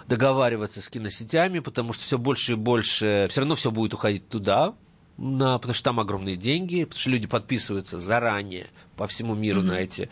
[0.09, 4.75] договариваться с киносетями, потому что все больше и больше, все равно все будет уходить туда,
[5.19, 8.67] на, потому что там огромные деньги, потому что люди подписываются заранее
[8.97, 9.65] по всему миру mm-hmm.
[9.65, 10.09] на эти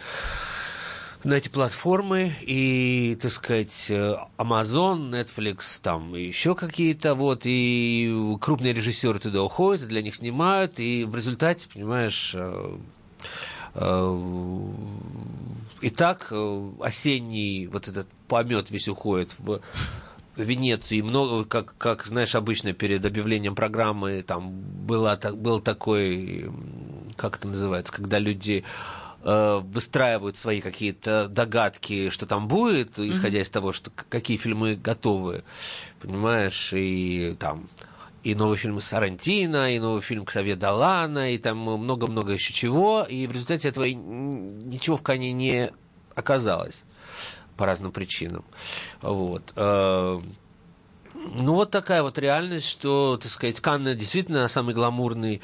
[1.24, 3.90] на эти платформы, и, так сказать,
[4.36, 11.04] Amazon, Netflix, там еще какие-то, вот, и крупные режиссеры туда уходят, для них снимают, и
[11.04, 12.76] в результате, понимаешь, э,
[13.74, 14.18] э,
[15.80, 19.60] и так э, осенний вот этот помет весь уходит в
[20.36, 26.50] Венецию, и много, как, как, знаешь, обычно перед объявлением программы там была, был такой,
[27.16, 28.64] как это называется, когда люди
[29.26, 33.42] Э, выстраивают свои какие-то догадки, что там будет, исходя mm-hmm.
[33.42, 35.44] из того, что какие фильмы готовы,
[36.02, 37.70] понимаешь, и там
[38.22, 43.26] и новый фильм Сарантино, и новый фильм Ксавье Далана, и там много-много еще чего, и
[43.26, 45.70] в результате этого ничего в Кане не
[46.14, 46.82] оказалось
[47.56, 48.44] по разным причинам.
[49.00, 49.54] Вот.
[49.56, 50.20] Э,
[51.14, 55.40] ну, вот такая вот реальность, что, так сказать, Канны действительно самый гламурный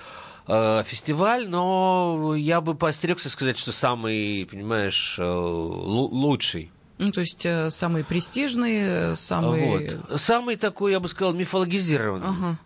[0.52, 6.72] Э, фестиваль, но я бы поостерегся сказать, что самый, понимаешь, э, лучший.
[6.98, 9.98] Ну, то есть э, самый престижный, самый...
[10.08, 10.20] Вот.
[10.20, 12.26] Самый такой, я бы сказал, мифологизированный.
[12.26, 12.58] Ага.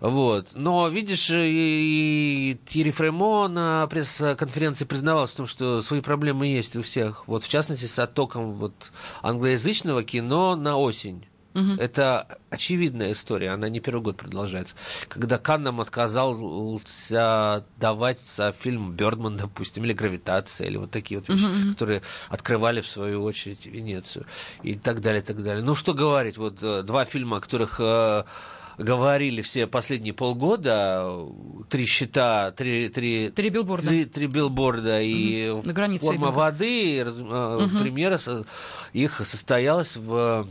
[0.00, 0.48] Вот.
[0.54, 6.82] Но, видишь, и Тири Фремо на пресс-конференции признавался в том, что свои проблемы есть у
[6.82, 7.28] всех.
[7.28, 8.90] Вот, в частности, с оттоком вот,
[9.22, 11.26] англоязычного кино на осень.
[11.54, 11.72] Угу.
[11.78, 14.74] Это очевидная история, она не первый год продолжается.
[15.08, 18.20] Когда Каннам отказался давать
[18.58, 21.72] фильм Бёрдман, допустим, или Гравитация, или вот такие вот вещи, угу.
[21.72, 24.26] которые открывали в свою очередь Венецию,
[24.62, 25.64] и так далее, и так далее.
[25.64, 28.24] Ну, что говорить, вот э, два фильма, о которых э,
[28.78, 31.26] говорили все последние полгода,
[31.68, 35.66] три счета, три, три, три билборда, три, три билборда и угу.
[35.66, 37.78] На границе форма воды, угу.
[37.78, 38.20] премьера
[38.92, 40.48] их состоялась в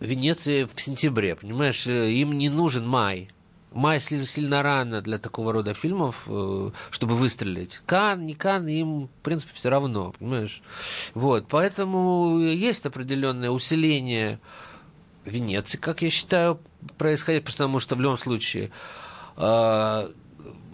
[0.00, 3.30] Венеции в сентябре, понимаешь, э, им не нужен май.
[3.72, 7.80] Май сильно рано для такого рода фильмов, э, чтобы выстрелить.
[7.86, 10.62] Кан, не Кан, им, в принципе, все равно, понимаешь?
[11.14, 14.38] Вот, поэтому есть определенное усиление
[15.24, 16.60] Венеции, как я считаю,
[16.98, 18.70] происходит, потому что в любом случае
[19.36, 20.08] э,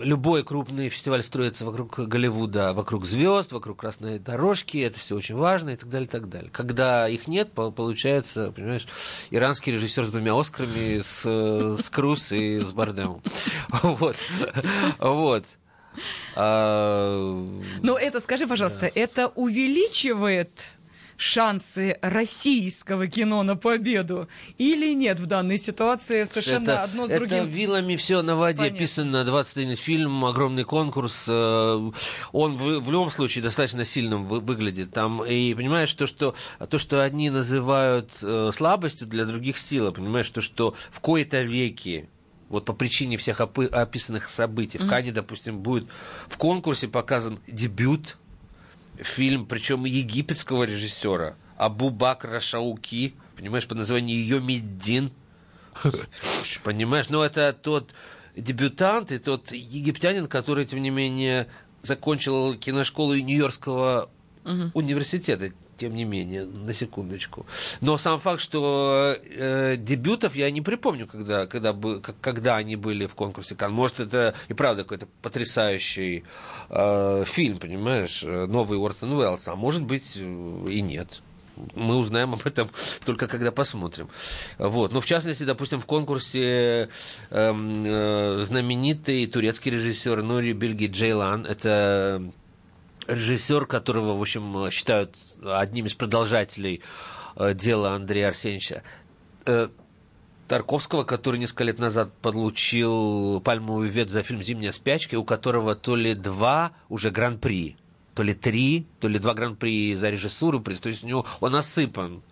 [0.03, 5.71] любой крупный фестиваль строится вокруг Голливуда, вокруг звезд, вокруг красной дорожки, это все очень важно
[5.71, 6.51] и так далее, и так далее.
[6.51, 8.87] Когда их нет, получается, понимаешь,
[9.31, 13.23] иранский режиссер с двумя Оскарами, с, с Круз и с Бардемом.
[13.83, 14.17] Вот.
[14.99, 15.45] Вот.
[16.37, 17.51] А...
[17.83, 18.91] Но это, скажи, пожалуйста, да.
[18.95, 20.51] это увеличивает
[21.21, 27.21] шансы российского кино на победу или нет в данной ситуации совершенно это, одно с это
[27.21, 27.47] другим.
[27.47, 28.79] вилами все на воде Понятно.
[28.79, 31.91] писано, 21 фильм, огромный конкурс, э,
[32.33, 36.35] он в, в любом случае достаточно сильным выглядит там, и понимаешь, то, что,
[36.69, 42.09] то, что одни называют э, слабостью, для других сила, понимаешь, то, что в кои-то веки
[42.49, 44.79] вот по причине всех описанных событий.
[44.79, 44.87] Mm-hmm.
[44.87, 45.87] В Кане, допустим, будет
[46.29, 48.17] в конкурсе показан дебют
[49.03, 55.13] фильм, причем египетского режиссера, Абу Бакра Шауки, понимаешь, по названию Йомиддин.
[56.65, 57.95] Понимаешь, ну это тот
[58.37, 61.49] дебютант и тот египтянин, который, тем не менее,
[61.83, 64.11] закончил киношколу Нью-Йоркского
[64.75, 67.47] университета тем не менее, на секундочку.
[67.81, 73.07] Но сам факт, что э, дебютов я не припомню, когда, когда, бы, когда они были
[73.07, 73.73] в конкурсе Кан.
[73.73, 76.25] Может, это и правда какой-то потрясающий
[76.69, 81.23] э, фильм, понимаешь, э, новый Уорсон Уэллс, а может быть э, и нет
[81.75, 82.71] мы узнаем об этом
[83.05, 84.09] только когда посмотрим.
[84.59, 84.93] Вот.
[84.93, 86.89] Но в частности, допустим, в конкурсе э,
[87.31, 92.23] э, знаменитый турецкий режиссер Нури Бельги Джейлан, это
[93.15, 96.83] режиссер, которого, в общем, считают одним из продолжателей
[97.37, 98.83] э, дела Андрея Арсеньевича.
[99.47, 99.69] Э,
[100.49, 105.95] Тарковского, который несколько лет назад получил пальмовый вет за фильм «Зимняя спячка», у которого то
[105.95, 107.77] ли два уже гран-при
[108.15, 112.23] то ли три, то ли два гран-при за режиссуру, то есть у него он осыпан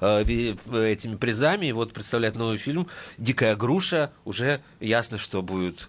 [0.00, 5.88] э, этими призами, и вот представляет новый фильм «Дикая груша», уже ясно, что будет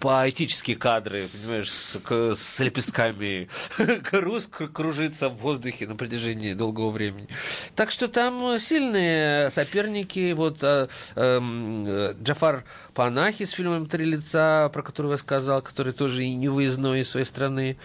[0.00, 2.00] поэтические кадры, понимаешь, с,
[2.34, 3.48] с лепестками
[4.02, 7.28] крус кружится в воздухе на протяжении долгого времени.
[7.76, 10.32] Так что там сильные соперники.
[10.32, 16.24] Вот а, а, Джафар Панахи с фильмом «Три лица», про который я сказал, который тоже
[16.24, 17.76] и не выездной из своей страны,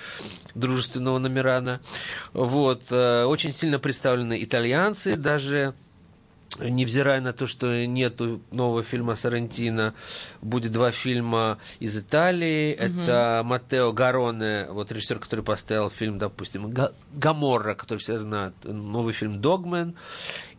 [0.55, 1.81] дружественного Номерана.
[2.33, 2.83] Вот.
[2.91, 5.73] А, очень сильно представлены итальянцы, даже
[6.59, 8.19] невзирая на то, что нет
[8.51, 9.93] нового фильма Сарантино,
[10.41, 12.73] будет два фильма из Италии.
[12.73, 13.01] Угу.
[13.01, 16.73] Это Матео Гароне, вот режиссер, который поставил фильм, допустим,
[17.13, 19.95] Гаморра, который все знают, новый фильм Догмен.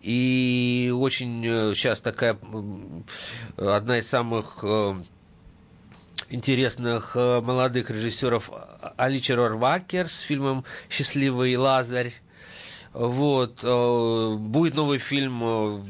[0.02, 1.42] И очень
[1.74, 2.38] сейчас э, такая
[3.56, 4.94] одна из самых э,
[6.30, 8.50] интересных э, молодых режиссеров
[8.96, 12.12] Аличер Орвакер с фильмом «Счастливый Лазарь».
[12.96, 13.58] Вот.
[13.62, 15.80] Э, будет новый фильм э,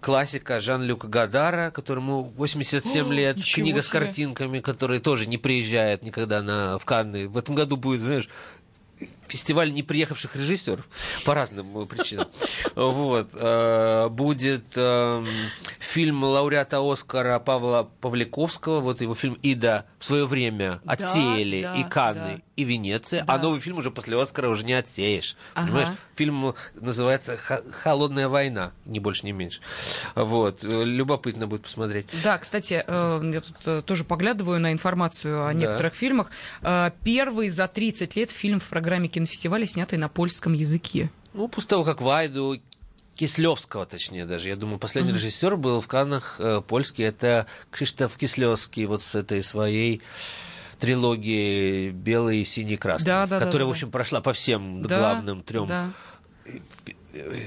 [0.00, 3.82] классика Жан-Люка Гадара, которому 87 О, лет, книга себе.
[3.82, 7.28] с картинками, который тоже не приезжает никогда на, в Канны.
[7.28, 8.30] В этом году будет, знаешь,
[9.30, 10.88] фестиваль неприехавших режиссеров
[11.24, 12.28] по разным причинам.
[12.74, 13.30] Вот.
[13.34, 15.26] Э, будет эм,
[15.78, 21.84] фильм лауреата Оскара Павла Павликовского, вот его фильм «Ида» в свое время отсеяли да, и
[21.84, 22.42] Канны, да.
[22.56, 23.42] и Венеция, а да.
[23.42, 25.36] новый фильм уже после Оскара уже не отсеешь.
[25.54, 25.66] Ага.
[25.66, 25.88] Понимаешь?
[26.16, 29.60] Фильм называется «Холодная война», не больше, не меньше.
[30.14, 30.62] Вот.
[30.62, 32.06] Любопытно будет посмотреть.
[32.22, 35.98] Да, кстати, э, я тут э, тоже поглядываю на информацию о некоторых да.
[35.98, 36.30] фильмах.
[37.04, 41.10] Первый за 30 лет фильм в программе кинофестиваля, снятый на польском языке.
[41.34, 42.56] Ну, после того, как Вайду
[43.14, 44.48] Кислевского, точнее даже.
[44.48, 45.16] Я думаю, последний mm-hmm.
[45.16, 47.04] режиссер был в Каннах э, польский.
[47.04, 50.00] Это Кшиштоф Кислевский вот с этой своей
[50.78, 54.98] трилогии «Белый, синий, красный», да, да, которая, да, да, в общем, прошла по всем да,
[54.98, 55.92] главным трем да.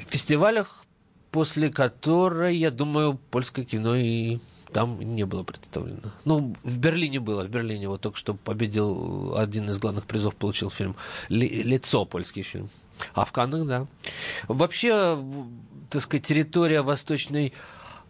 [0.09, 0.83] фестивалях,
[1.31, 4.37] после которой, я думаю, польское кино и
[4.73, 6.11] там не было представлено.
[6.25, 10.69] Ну, в Берлине было, в Берлине вот только что победил один из главных призов, получил
[10.69, 10.95] фильм
[11.29, 12.69] «Лицо», польский фильм.
[13.13, 13.87] А в Каннах, да.
[14.47, 15.17] Вообще,
[15.89, 17.53] так сказать, территория Восточной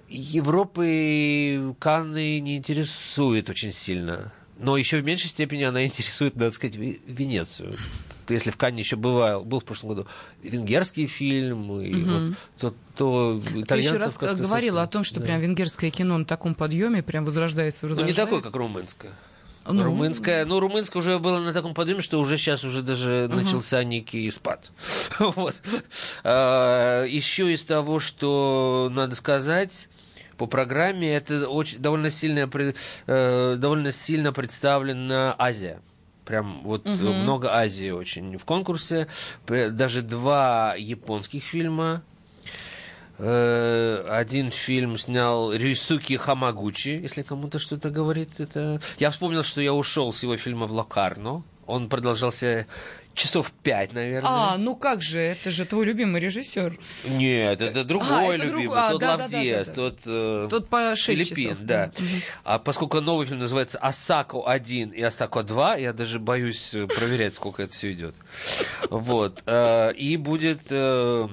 [0.09, 4.31] Европы Канны не интересует очень сильно.
[4.57, 7.77] Но еще в меньшей степени она интересует, надо сказать, Венецию
[8.29, 10.07] если в Канне еще бывал, был в прошлом году
[10.41, 12.35] венгерский фильм, и угу.
[12.61, 15.25] вот, то, то Ты еще раз говорила о том, что да.
[15.25, 18.21] прям венгерское кино на таком подъеме прям возрождается, возрождается.
[18.21, 19.13] Ну, не такое, как румынское.
[19.65, 23.37] Ну, румынская, ну, румынская уже была на таком подъеме, что уже сейчас уже даже угу.
[23.37, 24.71] начался некий спад.
[25.19, 25.55] вот.
[26.23, 29.87] а, еще из того, что надо сказать,
[30.37, 32.49] по программе это очень довольно сильно,
[33.07, 35.79] э, довольно сильно представлена Азия.
[36.25, 37.13] Прям вот угу.
[37.13, 39.07] много Азии очень в конкурсе.
[39.47, 42.03] Даже два японских фильма.
[43.19, 48.39] Э, один фильм снял Рюсуки Хамагучи, если кому-то что-то говорит.
[48.39, 48.81] Это...
[48.99, 51.43] Я вспомнил, что я ушел с его фильма в Локарно.
[51.65, 52.67] Он продолжался
[53.13, 54.29] часов пять, наверное.
[54.29, 56.77] А, ну как же, это же твой любимый режиссер.
[57.05, 58.75] Нет, это другой а, это любимый, друг...
[58.77, 61.65] а, тот да, Лавдес, да, да, да, тот, э, тот по 6 Филиппин, часов.
[61.65, 61.91] да.
[61.97, 62.05] Угу.
[62.45, 67.35] А поскольку новый фильм называется «Асако 1» и «Асако 2», я даже боюсь э, проверять,
[67.35, 68.15] сколько это все идет.
[68.89, 69.43] Вот.
[69.45, 71.27] Э, и будет э,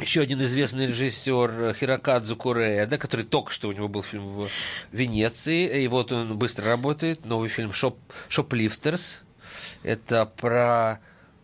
[0.00, 4.48] еще один известный режиссер Хирокадзу Корээда, который только что у него был фильм в
[4.90, 9.22] Венеции, и вот он быстро работает, новый фильм «Shop, «Shoplifters»,
[9.82, 11.00] это про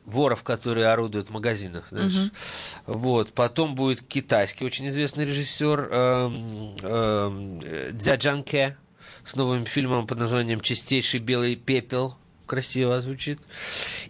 [0.08, 2.14] воров, которые орудуют в магазинах, знаешь.
[2.14, 2.98] Угу.
[2.98, 3.32] Вот.
[3.32, 7.60] Потом будет китайский очень известный режиссер эм, эм,
[7.92, 8.76] Дзяджанке
[9.24, 12.16] с новым фильмом под названием «Чистейший белый пепел».
[12.46, 13.38] Красиво звучит.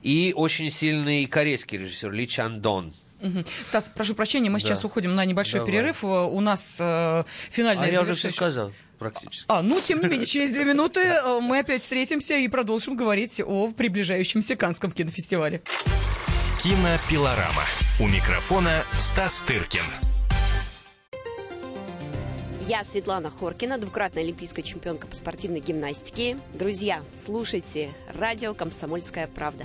[0.02, 2.94] И очень сильный корейский режиссер Ли Чан Дон.
[3.20, 3.44] Угу.
[3.68, 4.66] Стас, прошу прощения, мы да.
[4.66, 5.72] сейчас уходим на небольшой Давай.
[5.72, 6.04] перерыв.
[6.04, 9.44] У нас э, финальная а я уже все сказал практически.
[9.48, 13.40] А, ну, тем не менее, через две минуты э, мы опять встретимся и продолжим говорить
[13.44, 15.62] о приближающемся Канском кинофестивале.
[16.62, 17.64] Кинопилорама.
[18.00, 19.84] У микрофона Стас Тыркин.
[22.68, 26.38] Я Светлана Хоркина, двукратная олимпийская чемпионка по спортивной гимнастике.
[26.52, 29.64] Друзья, слушайте радио «Комсомольская правда».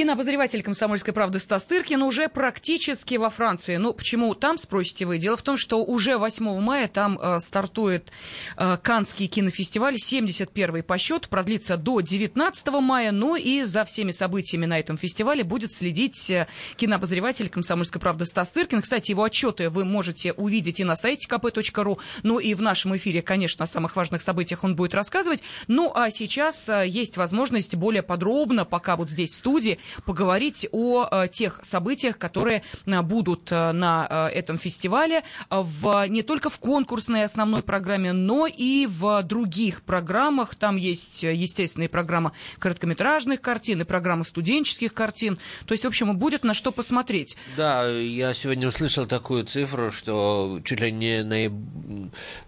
[0.00, 3.76] Кинообозреватель «Комсомольской правды» Стас Тыркин уже практически во Франции.
[3.76, 5.18] Ну, почему там, спросите вы?
[5.18, 8.10] Дело в том, что уже 8 мая там э, стартует
[8.56, 13.12] э, Каннский кинофестиваль, 71-й по счету, продлится до 19 мая.
[13.12, 16.46] Ну и за всеми событиями на этом фестивале будет следить э,
[16.76, 18.80] кинообозреватель «Комсомольской правды» Стас Тыркин.
[18.80, 23.20] Кстати, его отчеты вы можете увидеть и на сайте kp.ru, ну и в нашем эфире,
[23.20, 25.42] конечно, о самых важных событиях он будет рассказывать.
[25.68, 31.06] Ну а сейчас э, есть возможность более подробно, пока вот здесь в студии, поговорить о
[31.10, 37.24] э, тех событиях, которые э, будут э, на этом фестивале в, не только в конкурсной
[37.24, 40.54] основной программе, но и в других программах.
[40.54, 45.38] Там есть, естественно, и программа короткометражных картин, и программа студенческих картин.
[45.66, 47.36] То есть, в общем, будет на что посмотреть.
[47.56, 51.52] Да, я сегодня услышал такую цифру, что чуть ли не наиб...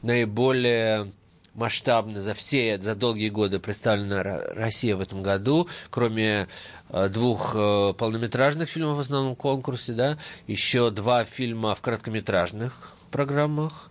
[0.03, 1.13] наиболее
[1.55, 6.49] масштабно за все, за долгие годы представлена Россия в этом году, кроме
[6.89, 13.91] э, двух э, полнометражных фильмов в основном конкурсе, да, еще два фильма в короткометражных программах.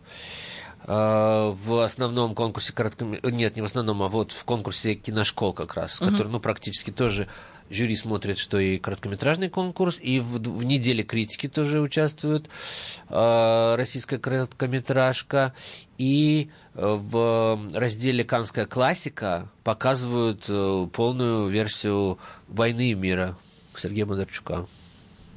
[0.88, 3.34] Э, в основном конкурсе короткометражных...
[3.34, 6.12] Нет, не в основном, а вот в конкурсе киношкол как раз, uh-huh.
[6.12, 7.28] который, ну, практически тоже
[7.72, 12.50] жюри смотрит, что и короткометражный конкурс, и в, в неделе критики тоже участвует
[13.10, 15.54] э, российская короткометражка,
[15.98, 23.38] и э, в разделе «Канская классика» показывают э, полную версию «Войны и мира»
[23.76, 24.68] Сергея Бондарчука.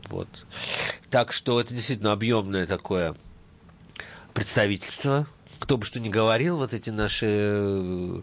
[0.08, 0.28] Вот.
[1.10, 3.14] Так что это действительно объемное такое
[4.34, 5.26] представительство.
[5.60, 8.22] Кто бы что ни говорил, вот эти наши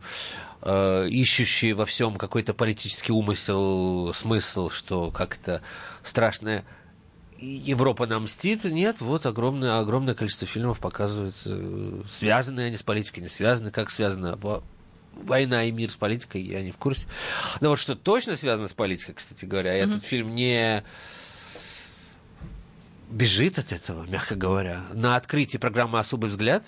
[0.61, 5.61] э, ищущие во всем какой-то политический умысел, смысл, что как-то
[6.03, 6.63] страшное
[7.39, 8.65] Европа нам мстит.
[8.65, 11.57] Нет, вот огромное, огромное количество фильмов показывается.
[12.09, 14.37] Связаны они с политикой, не связаны, как связано
[15.13, 17.07] война и мир с политикой, я не в курсе.
[17.59, 19.83] Но вот что точно связано с политикой, кстати говоря, mm-hmm.
[19.83, 20.83] этот фильм не
[23.09, 24.81] бежит от этого, мягко говоря.
[24.93, 26.63] На открытии программы «Особый взгляд»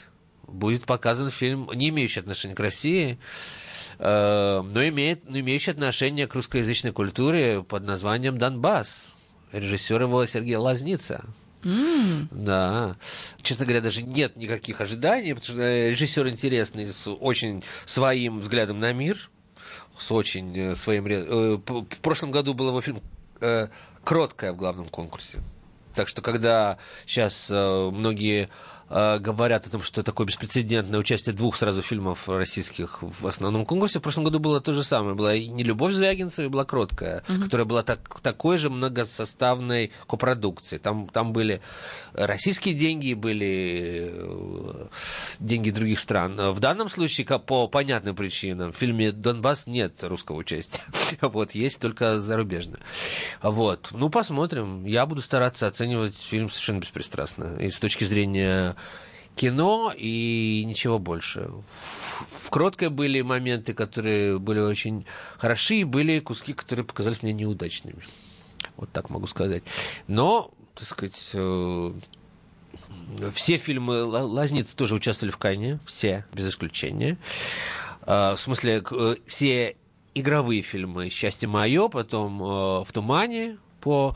[0.45, 3.62] будет показан фильм, не имеющий отношения к России, Э,
[3.99, 9.07] но, имеет, имеющий отношение к русскоязычной культуре под названием «Донбасс».
[9.51, 11.25] Режиссер его Сергей Лазница.
[11.63, 12.27] Mm.
[12.31, 12.97] Да.
[13.41, 18.91] Честно говоря, даже нет никаких ожиданий, потому что режиссер интересный, с очень своим взглядом на
[18.93, 19.29] мир,
[19.97, 21.07] с очень э, своим...
[21.07, 23.01] Э, в прошлом году был его фильм
[24.03, 25.39] «Кроткая» в главном конкурсе.
[25.95, 28.49] Так что, когда сейчас многие
[28.82, 33.99] Э, говорят о том, что такое беспрецедентное участие двух сразу фильмов российских в основном конкурсе.
[33.99, 35.15] В прошлом году было то же самое.
[35.15, 37.43] Была и не «Любовь Звягинцева», и была «Кроткая», угу.
[37.43, 40.79] которая была так, такой же многосоставной копродукцией.
[40.79, 41.61] Там, там были
[42.13, 44.86] российские деньги, были э,
[45.39, 46.36] деньги других стран.
[46.53, 50.81] В данном случае, по понятным причинам, в фильме «Донбасс» нет русского участия.
[51.21, 52.79] Вот, есть только зарубежное.
[53.41, 53.89] Вот.
[53.91, 54.86] Ну, посмотрим.
[54.86, 57.57] Я буду стараться оценивать фильм совершенно беспристрастно.
[57.59, 58.72] И с точки зрения
[59.36, 61.49] кино и ничего больше.
[61.49, 65.05] В, в кроткой были моменты, которые были очень
[65.38, 68.03] хороши, и были куски, которые показались мне неудачными.
[68.78, 69.63] Вот так могу сказать.
[70.07, 71.93] Но, так сказать, э,
[73.34, 77.17] все фильмы Лазницы тоже участвовали в Кане, все, без исключения.
[78.05, 79.76] Э, в смысле, э, все
[80.13, 84.15] игровые фильмы «Счастье мое», потом «В тумане» по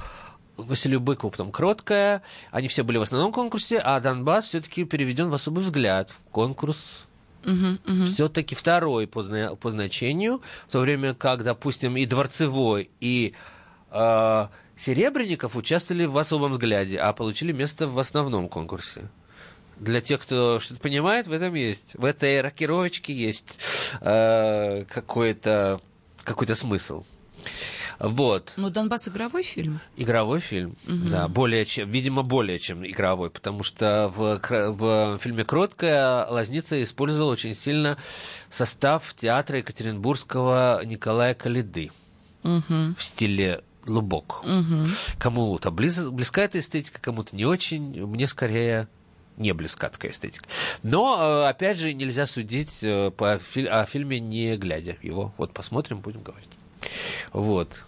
[0.57, 2.21] Василию Быкову, потом «Кроткая».
[2.51, 7.03] Они все были в основном конкурсе, а «Донбасс» все-таки переведен в особый взгляд в конкурс
[7.43, 8.05] Uh-huh, uh-huh.
[8.05, 13.35] Все-таки второй по, зна- по значению, в то время как, допустим, и Дворцевой, и
[13.91, 14.47] э,
[14.77, 19.09] Серебренников участвовали в особом взгляде, а получили место в основном конкурсе.
[19.77, 21.93] Для тех, кто что-то понимает, в этом есть.
[21.93, 23.59] В этой рокировочке есть
[24.01, 25.79] э, какой-то,
[26.23, 27.05] какой-то смысл.
[27.99, 28.53] Вот.
[28.57, 29.79] Но Донбасс игровой фильм?
[29.95, 31.09] Игровой фильм, угу.
[31.09, 37.29] да, более чем, видимо, более чем игровой, потому что в, в фильме «Кроткая» Лазница использовал
[37.29, 37.97] очень сильно
[38.49, 41.91] состав театра Екатеринбургского Николая Калиды
[42.43, 42.95] угу.
[42.97, 44.43] в стиле лубок.
[44.43, 44.85] Угу.
[45.17, 48.05] Кому-то близ, близка эта эстетика, кому-то не очень.
[48.05, 48.87] Мне скорее
[49.37, 50.45] не близка такая эстетика.
[50.83, 55.33] Но, э, опять же, нельзя судить э, по, о фильме, не глядя его.
[55.37, 56.49] Вот посмотрим, будем говорить.
[57.33, 57.83] Вот.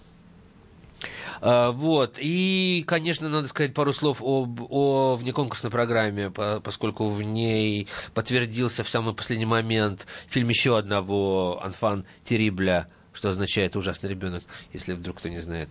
[1.42, 2.16] А, Вот.
[2.20, 8.84] И, конечно, надо сказать пару слов об, о внеконкурсной программе, по- поскольку в ней подтвердился
[8.84, 15.18] в самый последний момент фильм еще одного Анфан Терибля что означает ужасный ребенок, если вдруг
[15.18, 15.68] кто не знает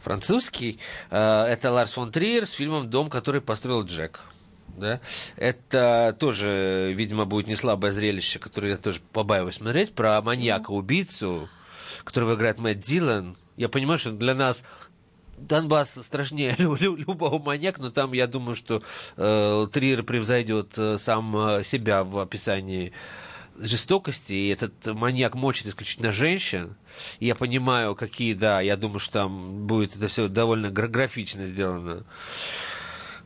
[0.00, 0.78] французский.
[1.10, 4.20] А, Это Ларс фон Триер с фильмом Дом, который построил Джек.
[4.78, 5.00] Да?
[5.36, 11.48] Это тоже, видимо, будет не слабое зрелище, которое я тоже побаиваюсь смотреть, про маньяка-убийцу,
[12.06, 13.36] которого играет Мэтт Дилан.
[13.56, 14.62] Я понимаю, что для нас
[15.38, 18.82] Донбасс страшнее лю- лю- любого маньяка, но там, я думаю, что
[19.16, 22.92] э, Триер превзойдет э, сам э, себя в описании
[23.58, 26.76] жестокости, и этот маньяк мочит исключительно женщин.
[27.20, 31.44] И я понимаю, какие, да, я думаю, что там будет это все довольно гра- графично
[31.46, 32.04] сделано.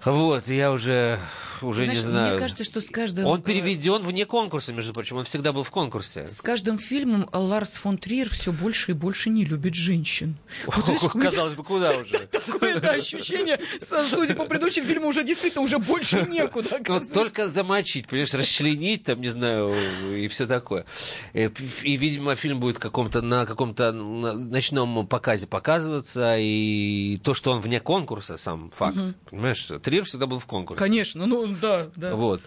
[0.05, 1.18] Вот, я уже,
[1.63, 2.29] уже Знаешь, не знаю.
[2.31, 3.27] Мне кажется, что с каждым...
[3.27, 6.27] Он э, переведен вне конкурса, между прочим, он всегда был в конкурсе.
[6.27, 10.37] С каждым фильмом Ларс фон Триер все больше и больше не любит женщин.
[10.67, 12.19] Вот, у меня Казалось бы, куда уже?
[12.27, 16.81] такое да, ощущение, судя по предыдущим фильмам, уже действительно уже больше некуда.
[17.15, 19.75] Только замочить, понимаешь, расчленить, там, не знаю,
[20.15, 20.85] и все такое.
[21.33, 21.51] И,
[21.83, 27.81] и, видимо, фильм будет каком-то, на каком-то ночном показе показываться, и то, что он вне
[27.81, 28.99] конкурса, сам факт.
[29.31, 30.79] Понимаешь, Триер всегда был в конкурсе.
[30.79, 32.14] Конечно, ну да, да.
[32.14, 32.42] Вот.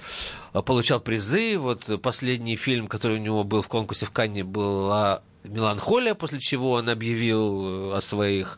[0.53, 1.57] А Получал призы.
[1.57, 6.71] Вот последний фильм, который у него был в конкурсе в Канне, была «Меланхолия», после чего
[6.71, 8.57] он объявил э, о своих,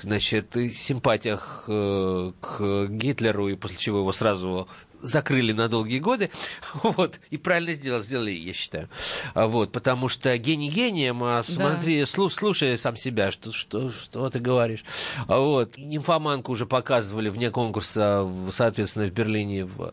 [0.00, 4.68] значит, симпатиях э, к Гитлеру, и после чего его сразу
[5.06, 6.30] закрыли на долгие годы,
[6.82, 8.88] вот, и правильно сделал, сделали, я считаю,
[9.34, 14.28] А вот, потому что гений гением, а смотри, слу- слушай сам себя, что, что, что
[14.30, 14.84] ты говоришь,
[15.28, 19.92] А вот, нимфоманку уже показывали вне конкурса, соответственно, в Берлине, в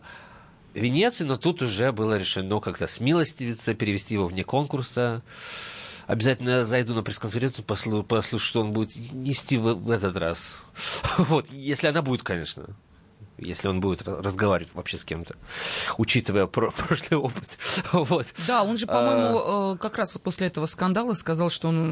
[0.74, 5.22] Венеции, но тут уже было решено как-то смилостивиться, перевести его вне конкурса.
[6.08, 10.60] Обязательно зайду на пресс-конференцию, послу- послушаю, что он будет нести в, в этот раз.
[11.18, 12.66] Вот, если она будет, конечно.
[13.40, 15.36] Если он будет ра- разговаривать вообще с кем-то,
[15.98, 17.58] учитывая про- прошлый опыт.
[17.92, 18.28] Вот.
[18.48, 19.74] Да, он же, по-моему, А.
[19.74, 21.92] э, как раз вот после этого скандала сказал, что он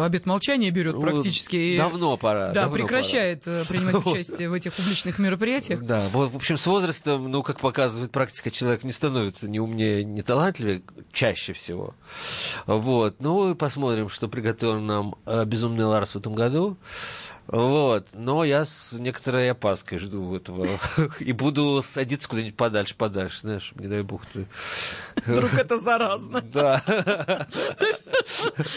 [0.00, 1.56] э, обет молчания берет практически.
[1.56, 2.48] и- Давно пора.
[2.48, 5.82] Да, давно прекращает э, принимать участие в этих публичных мероприятиях.
[5.84, 10.04] Да, вот, в общем, с возрастом, ну, как показывает практика, человек не становится ни умнее,
[10.04, 10.82] ни талантливее,
[11.12, 11.94] чаще всего.
[12.66, 15.14] Вот, ну, посмотрим, что приготовил нам
[15.46, 16.76] «Безумный Ларс» в этом году.
[17.48, 20.68] Вот, но я с некоторой опаской жду этого.
[21.18, 24.46] И буду садиться куда-нибудь подальше, подальше, знаешь, не дай бог ты.
[25.24, 26.44] Вдруг это заразно.
[26.58, 26.82] Да.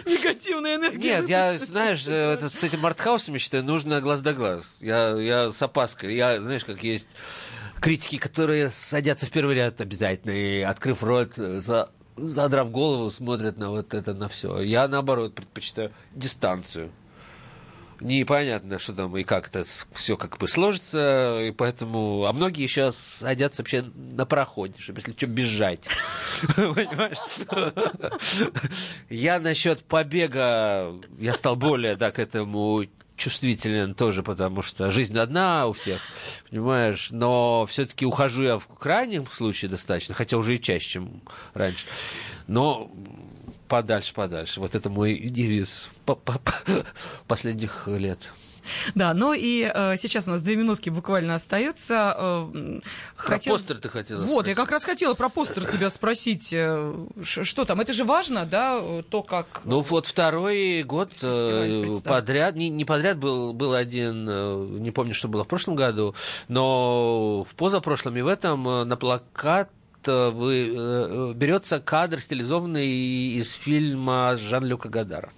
[0.06, 1.20] Негативная энергия.
[1.20, 4.78] Нет, я, знаешь, это, с этим артхаусом, я считаю, нужно глаз да глаз.
[4.80, 6.16] Я, я с опаской.
[6.16, 7.08] Я, знаешь, как есть
[7.80, 13.58] критики, которые садятся в первый ряд обязательно и, открыв рот, э, за, задрав голову, смотрят
[13.58, 14.62] на вот это, на все.
[14.62, 16.92] Я, наоборот, предпочитаю дистанцию.
[18.02, 22.26] Непонятно, что там и как это все как бы сложится, и поэтому...
[22.26, 25.82] А многие сейчас садятся вообще на проходе, чтобы, если что, бежать.
[26.56, 27.18] Понимаешь?
[29.10, 32.86] Я насчет побега, я стал более, да, к этому
[33.18, 36.02] чувствителен тоже, потому что жизнь одна у всех,
[36.50, 41.22] понимаешь, но все-таки ухожу я в крайнем случае достаточно, хотя уже и чаще, чем
[41.54, 41.86] раньше,
[42.48, 42.92] но
[43.72, 44.60] подальше, подальше.
[44.60, 46.54] Вот это мой девиз по- по- по-
[47.28, 48.30] последних лет.
[48.94, 52.16] Да, ну и э, сейчас у нас две минутки буквально остается.
[52.16, 52.80] Э,
[53.18, 54.48] Про хотел- постер ты хотела Вот, спросить.
[54.50, 56.54] я как раз хотела про постер тебя спросить.
[56.54, 56.94] э,
[57.24, 57.82] Что там?
[57.82, 59.62] Это же важно, да, то, как...
[59.66, 65.16] Ну вот второй год э, подряд, не, не подряд был, был один, э, не помню,
[65.16, 66.14] что было в прошлом году,
[66.48, 69.72] но в позапрошлом и в этом э, на плакат
[70.08, 72.88] вы, э, э, берется кадр, стилизованный
[73.38, 75.32] из фильма Жан-Люка Гадара.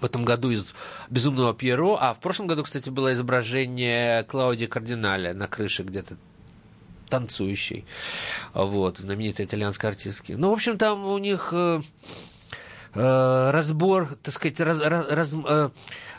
[0.00, 0.74] В этом году из
[1.10, 6.16] «Безумного Пьеро», а в прошлом году, кстати, было изображение Клауди Кардиналя на крыше где-то
[7.10, 7.84] танцующей,
[8.54, 10.32] вот, знаменитой итальянской артистки.
[10.32, 11.82] Ну, в общем, там у них э,
[12.94, 15.70] э, разбор, так сказать, раз, раз- э,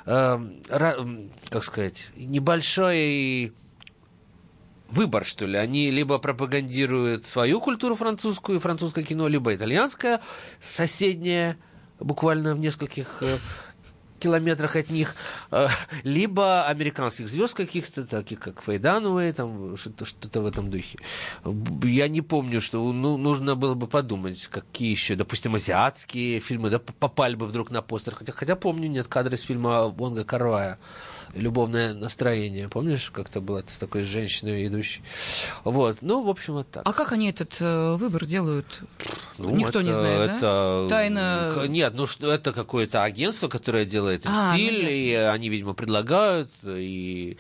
[0.06, 0.39] э,
[1.49, 3.54] как сказать, небольшой
[4.92, 5.58] выбор, что ли.
[5.58, 10.22] Они либо пропагандируют свою культуру французскую, французское кино, либо итальянское,
[10.62, 11.58] соседнее,
[12.00, 13.38] буквально в нескольких э,
[14.22, 15.16] километрах от них,
[15.52, 15.68] э,
[16.04, 21.00] либо американских звезд каких-то, таких как Фейдановые, там что-то, что-то в этом духе.
[21.84, 26.80] Я не помню, что ну, нужно было бы подумать, какие еще, допустим, азиатские фильмы да,
[26.80, 28.16] попали бы вдруг на постер.
[28.16, 30.78] Хотя, хотя помню, нет кадра из фильма Вонга Карвая.
[31.36, 32.67] Любовное настроение.
[32.69, 35.01] Помнишь, как-то было с такой женщиной идущей?
[35.63, 36.84] Вот, ну, в общем, вот так.
[36.88, 38.82] А как они этот э, выбор делают?
[39.38, 40.36] Ну, Никто это, не знает, да?
[40.38, 44.73] это, Тайна- к- Нет, ну что это какое-то агентство, которое делает им А, ну, стиль,
[44.75, 44.89] ясно.
[44.89, 47.38] и они, видимо, предлагают, и,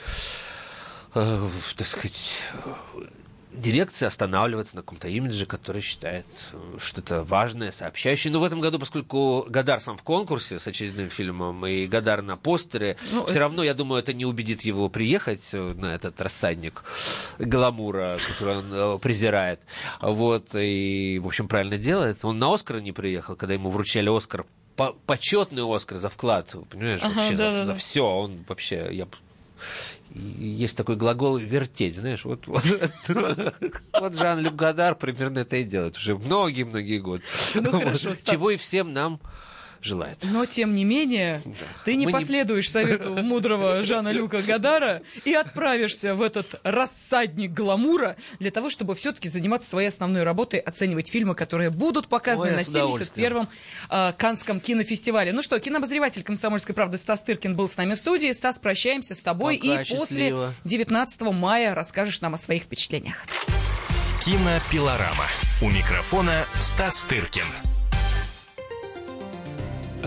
[1.15, 2.31] э, так сказать,
[3.53, 8.31] дирекция останавливается на каком-то имидже, который считает э, что-то важное, сообщающее.
[8.31, 12.35] Но в этом году, поскольку Гадар сам в конкурсе с очередным фильмом, и Гадар на
[12.37, 16.19] постере, Ну, все это- равно, я думаю, это не убедит его приехать э, на этот
[16.21, 16.83] рассадник
[17.39, 19.59] гламура, который он э, презирает.
[20.01, 22.23] Вот, и, в общем, правильно делает.
[22.23, 24.45] Он на Оскар не приехал, когда ему вручали Оскар,
[24.75, 27.65] по- почетный Оскар за вклад, понимаешь, Ага, вообще за, да-да-да.
[27.65, 28.05] за все.
[28.05, 29.07] Он вообще, я
[30.13, 32.63] есть такой глагол вертеть, знаешь, вот, вот,
[33.93, 37.23] вот Жан-Люк Гадар примерно это и делает уже многие-многие годы.
[37.55, 37.97] Ну, Вот.
[37.97, 38.23] Стас.
[38.23, 39.19] Чего и всем нам
[39.81, 40.19] желает.
[40.23, 41.41] Но, тем не менее,
[41.85, 47.51] ты не Мы не- последуешь совету мудрого Жана Люка Гадара и отправишься в этот рассадник
[47.51, 52.55] гламура для того, чтобы все-таки заниматься своей основной работой, оценивать фильмы, которые будут показаны Ой,
[52.57, 53.33] на с удовольствием.
[53.33, 53.49] 71-м
[53.89, 55.33] э, Канском кинофестивале.
[55.33, 58.31] Ну что, кинообозреватель «Комсомольской правды» Стас Тыркин был с нами в студии.
[58.31, 59.57] Стас, прощаемся с тобой.
[59.57, 60.53] Пока, и после счастливо.
[60.65, 63.25] 19 мая расскажешь нам о своих впечатлениях.
[64.23, 65.25] Кинопилорама.
[65.61, 67.45] У микрофона Стас Тыркин.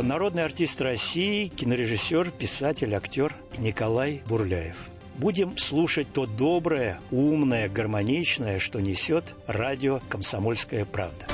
[0.02, 4.76] Народный артист России, кинорежиссер, писатель, актер Николай Бурляев.
[5.16, 11.26] Будем слушать то доброе, умное, гармоничное, что несет радио «Комсомольская правда».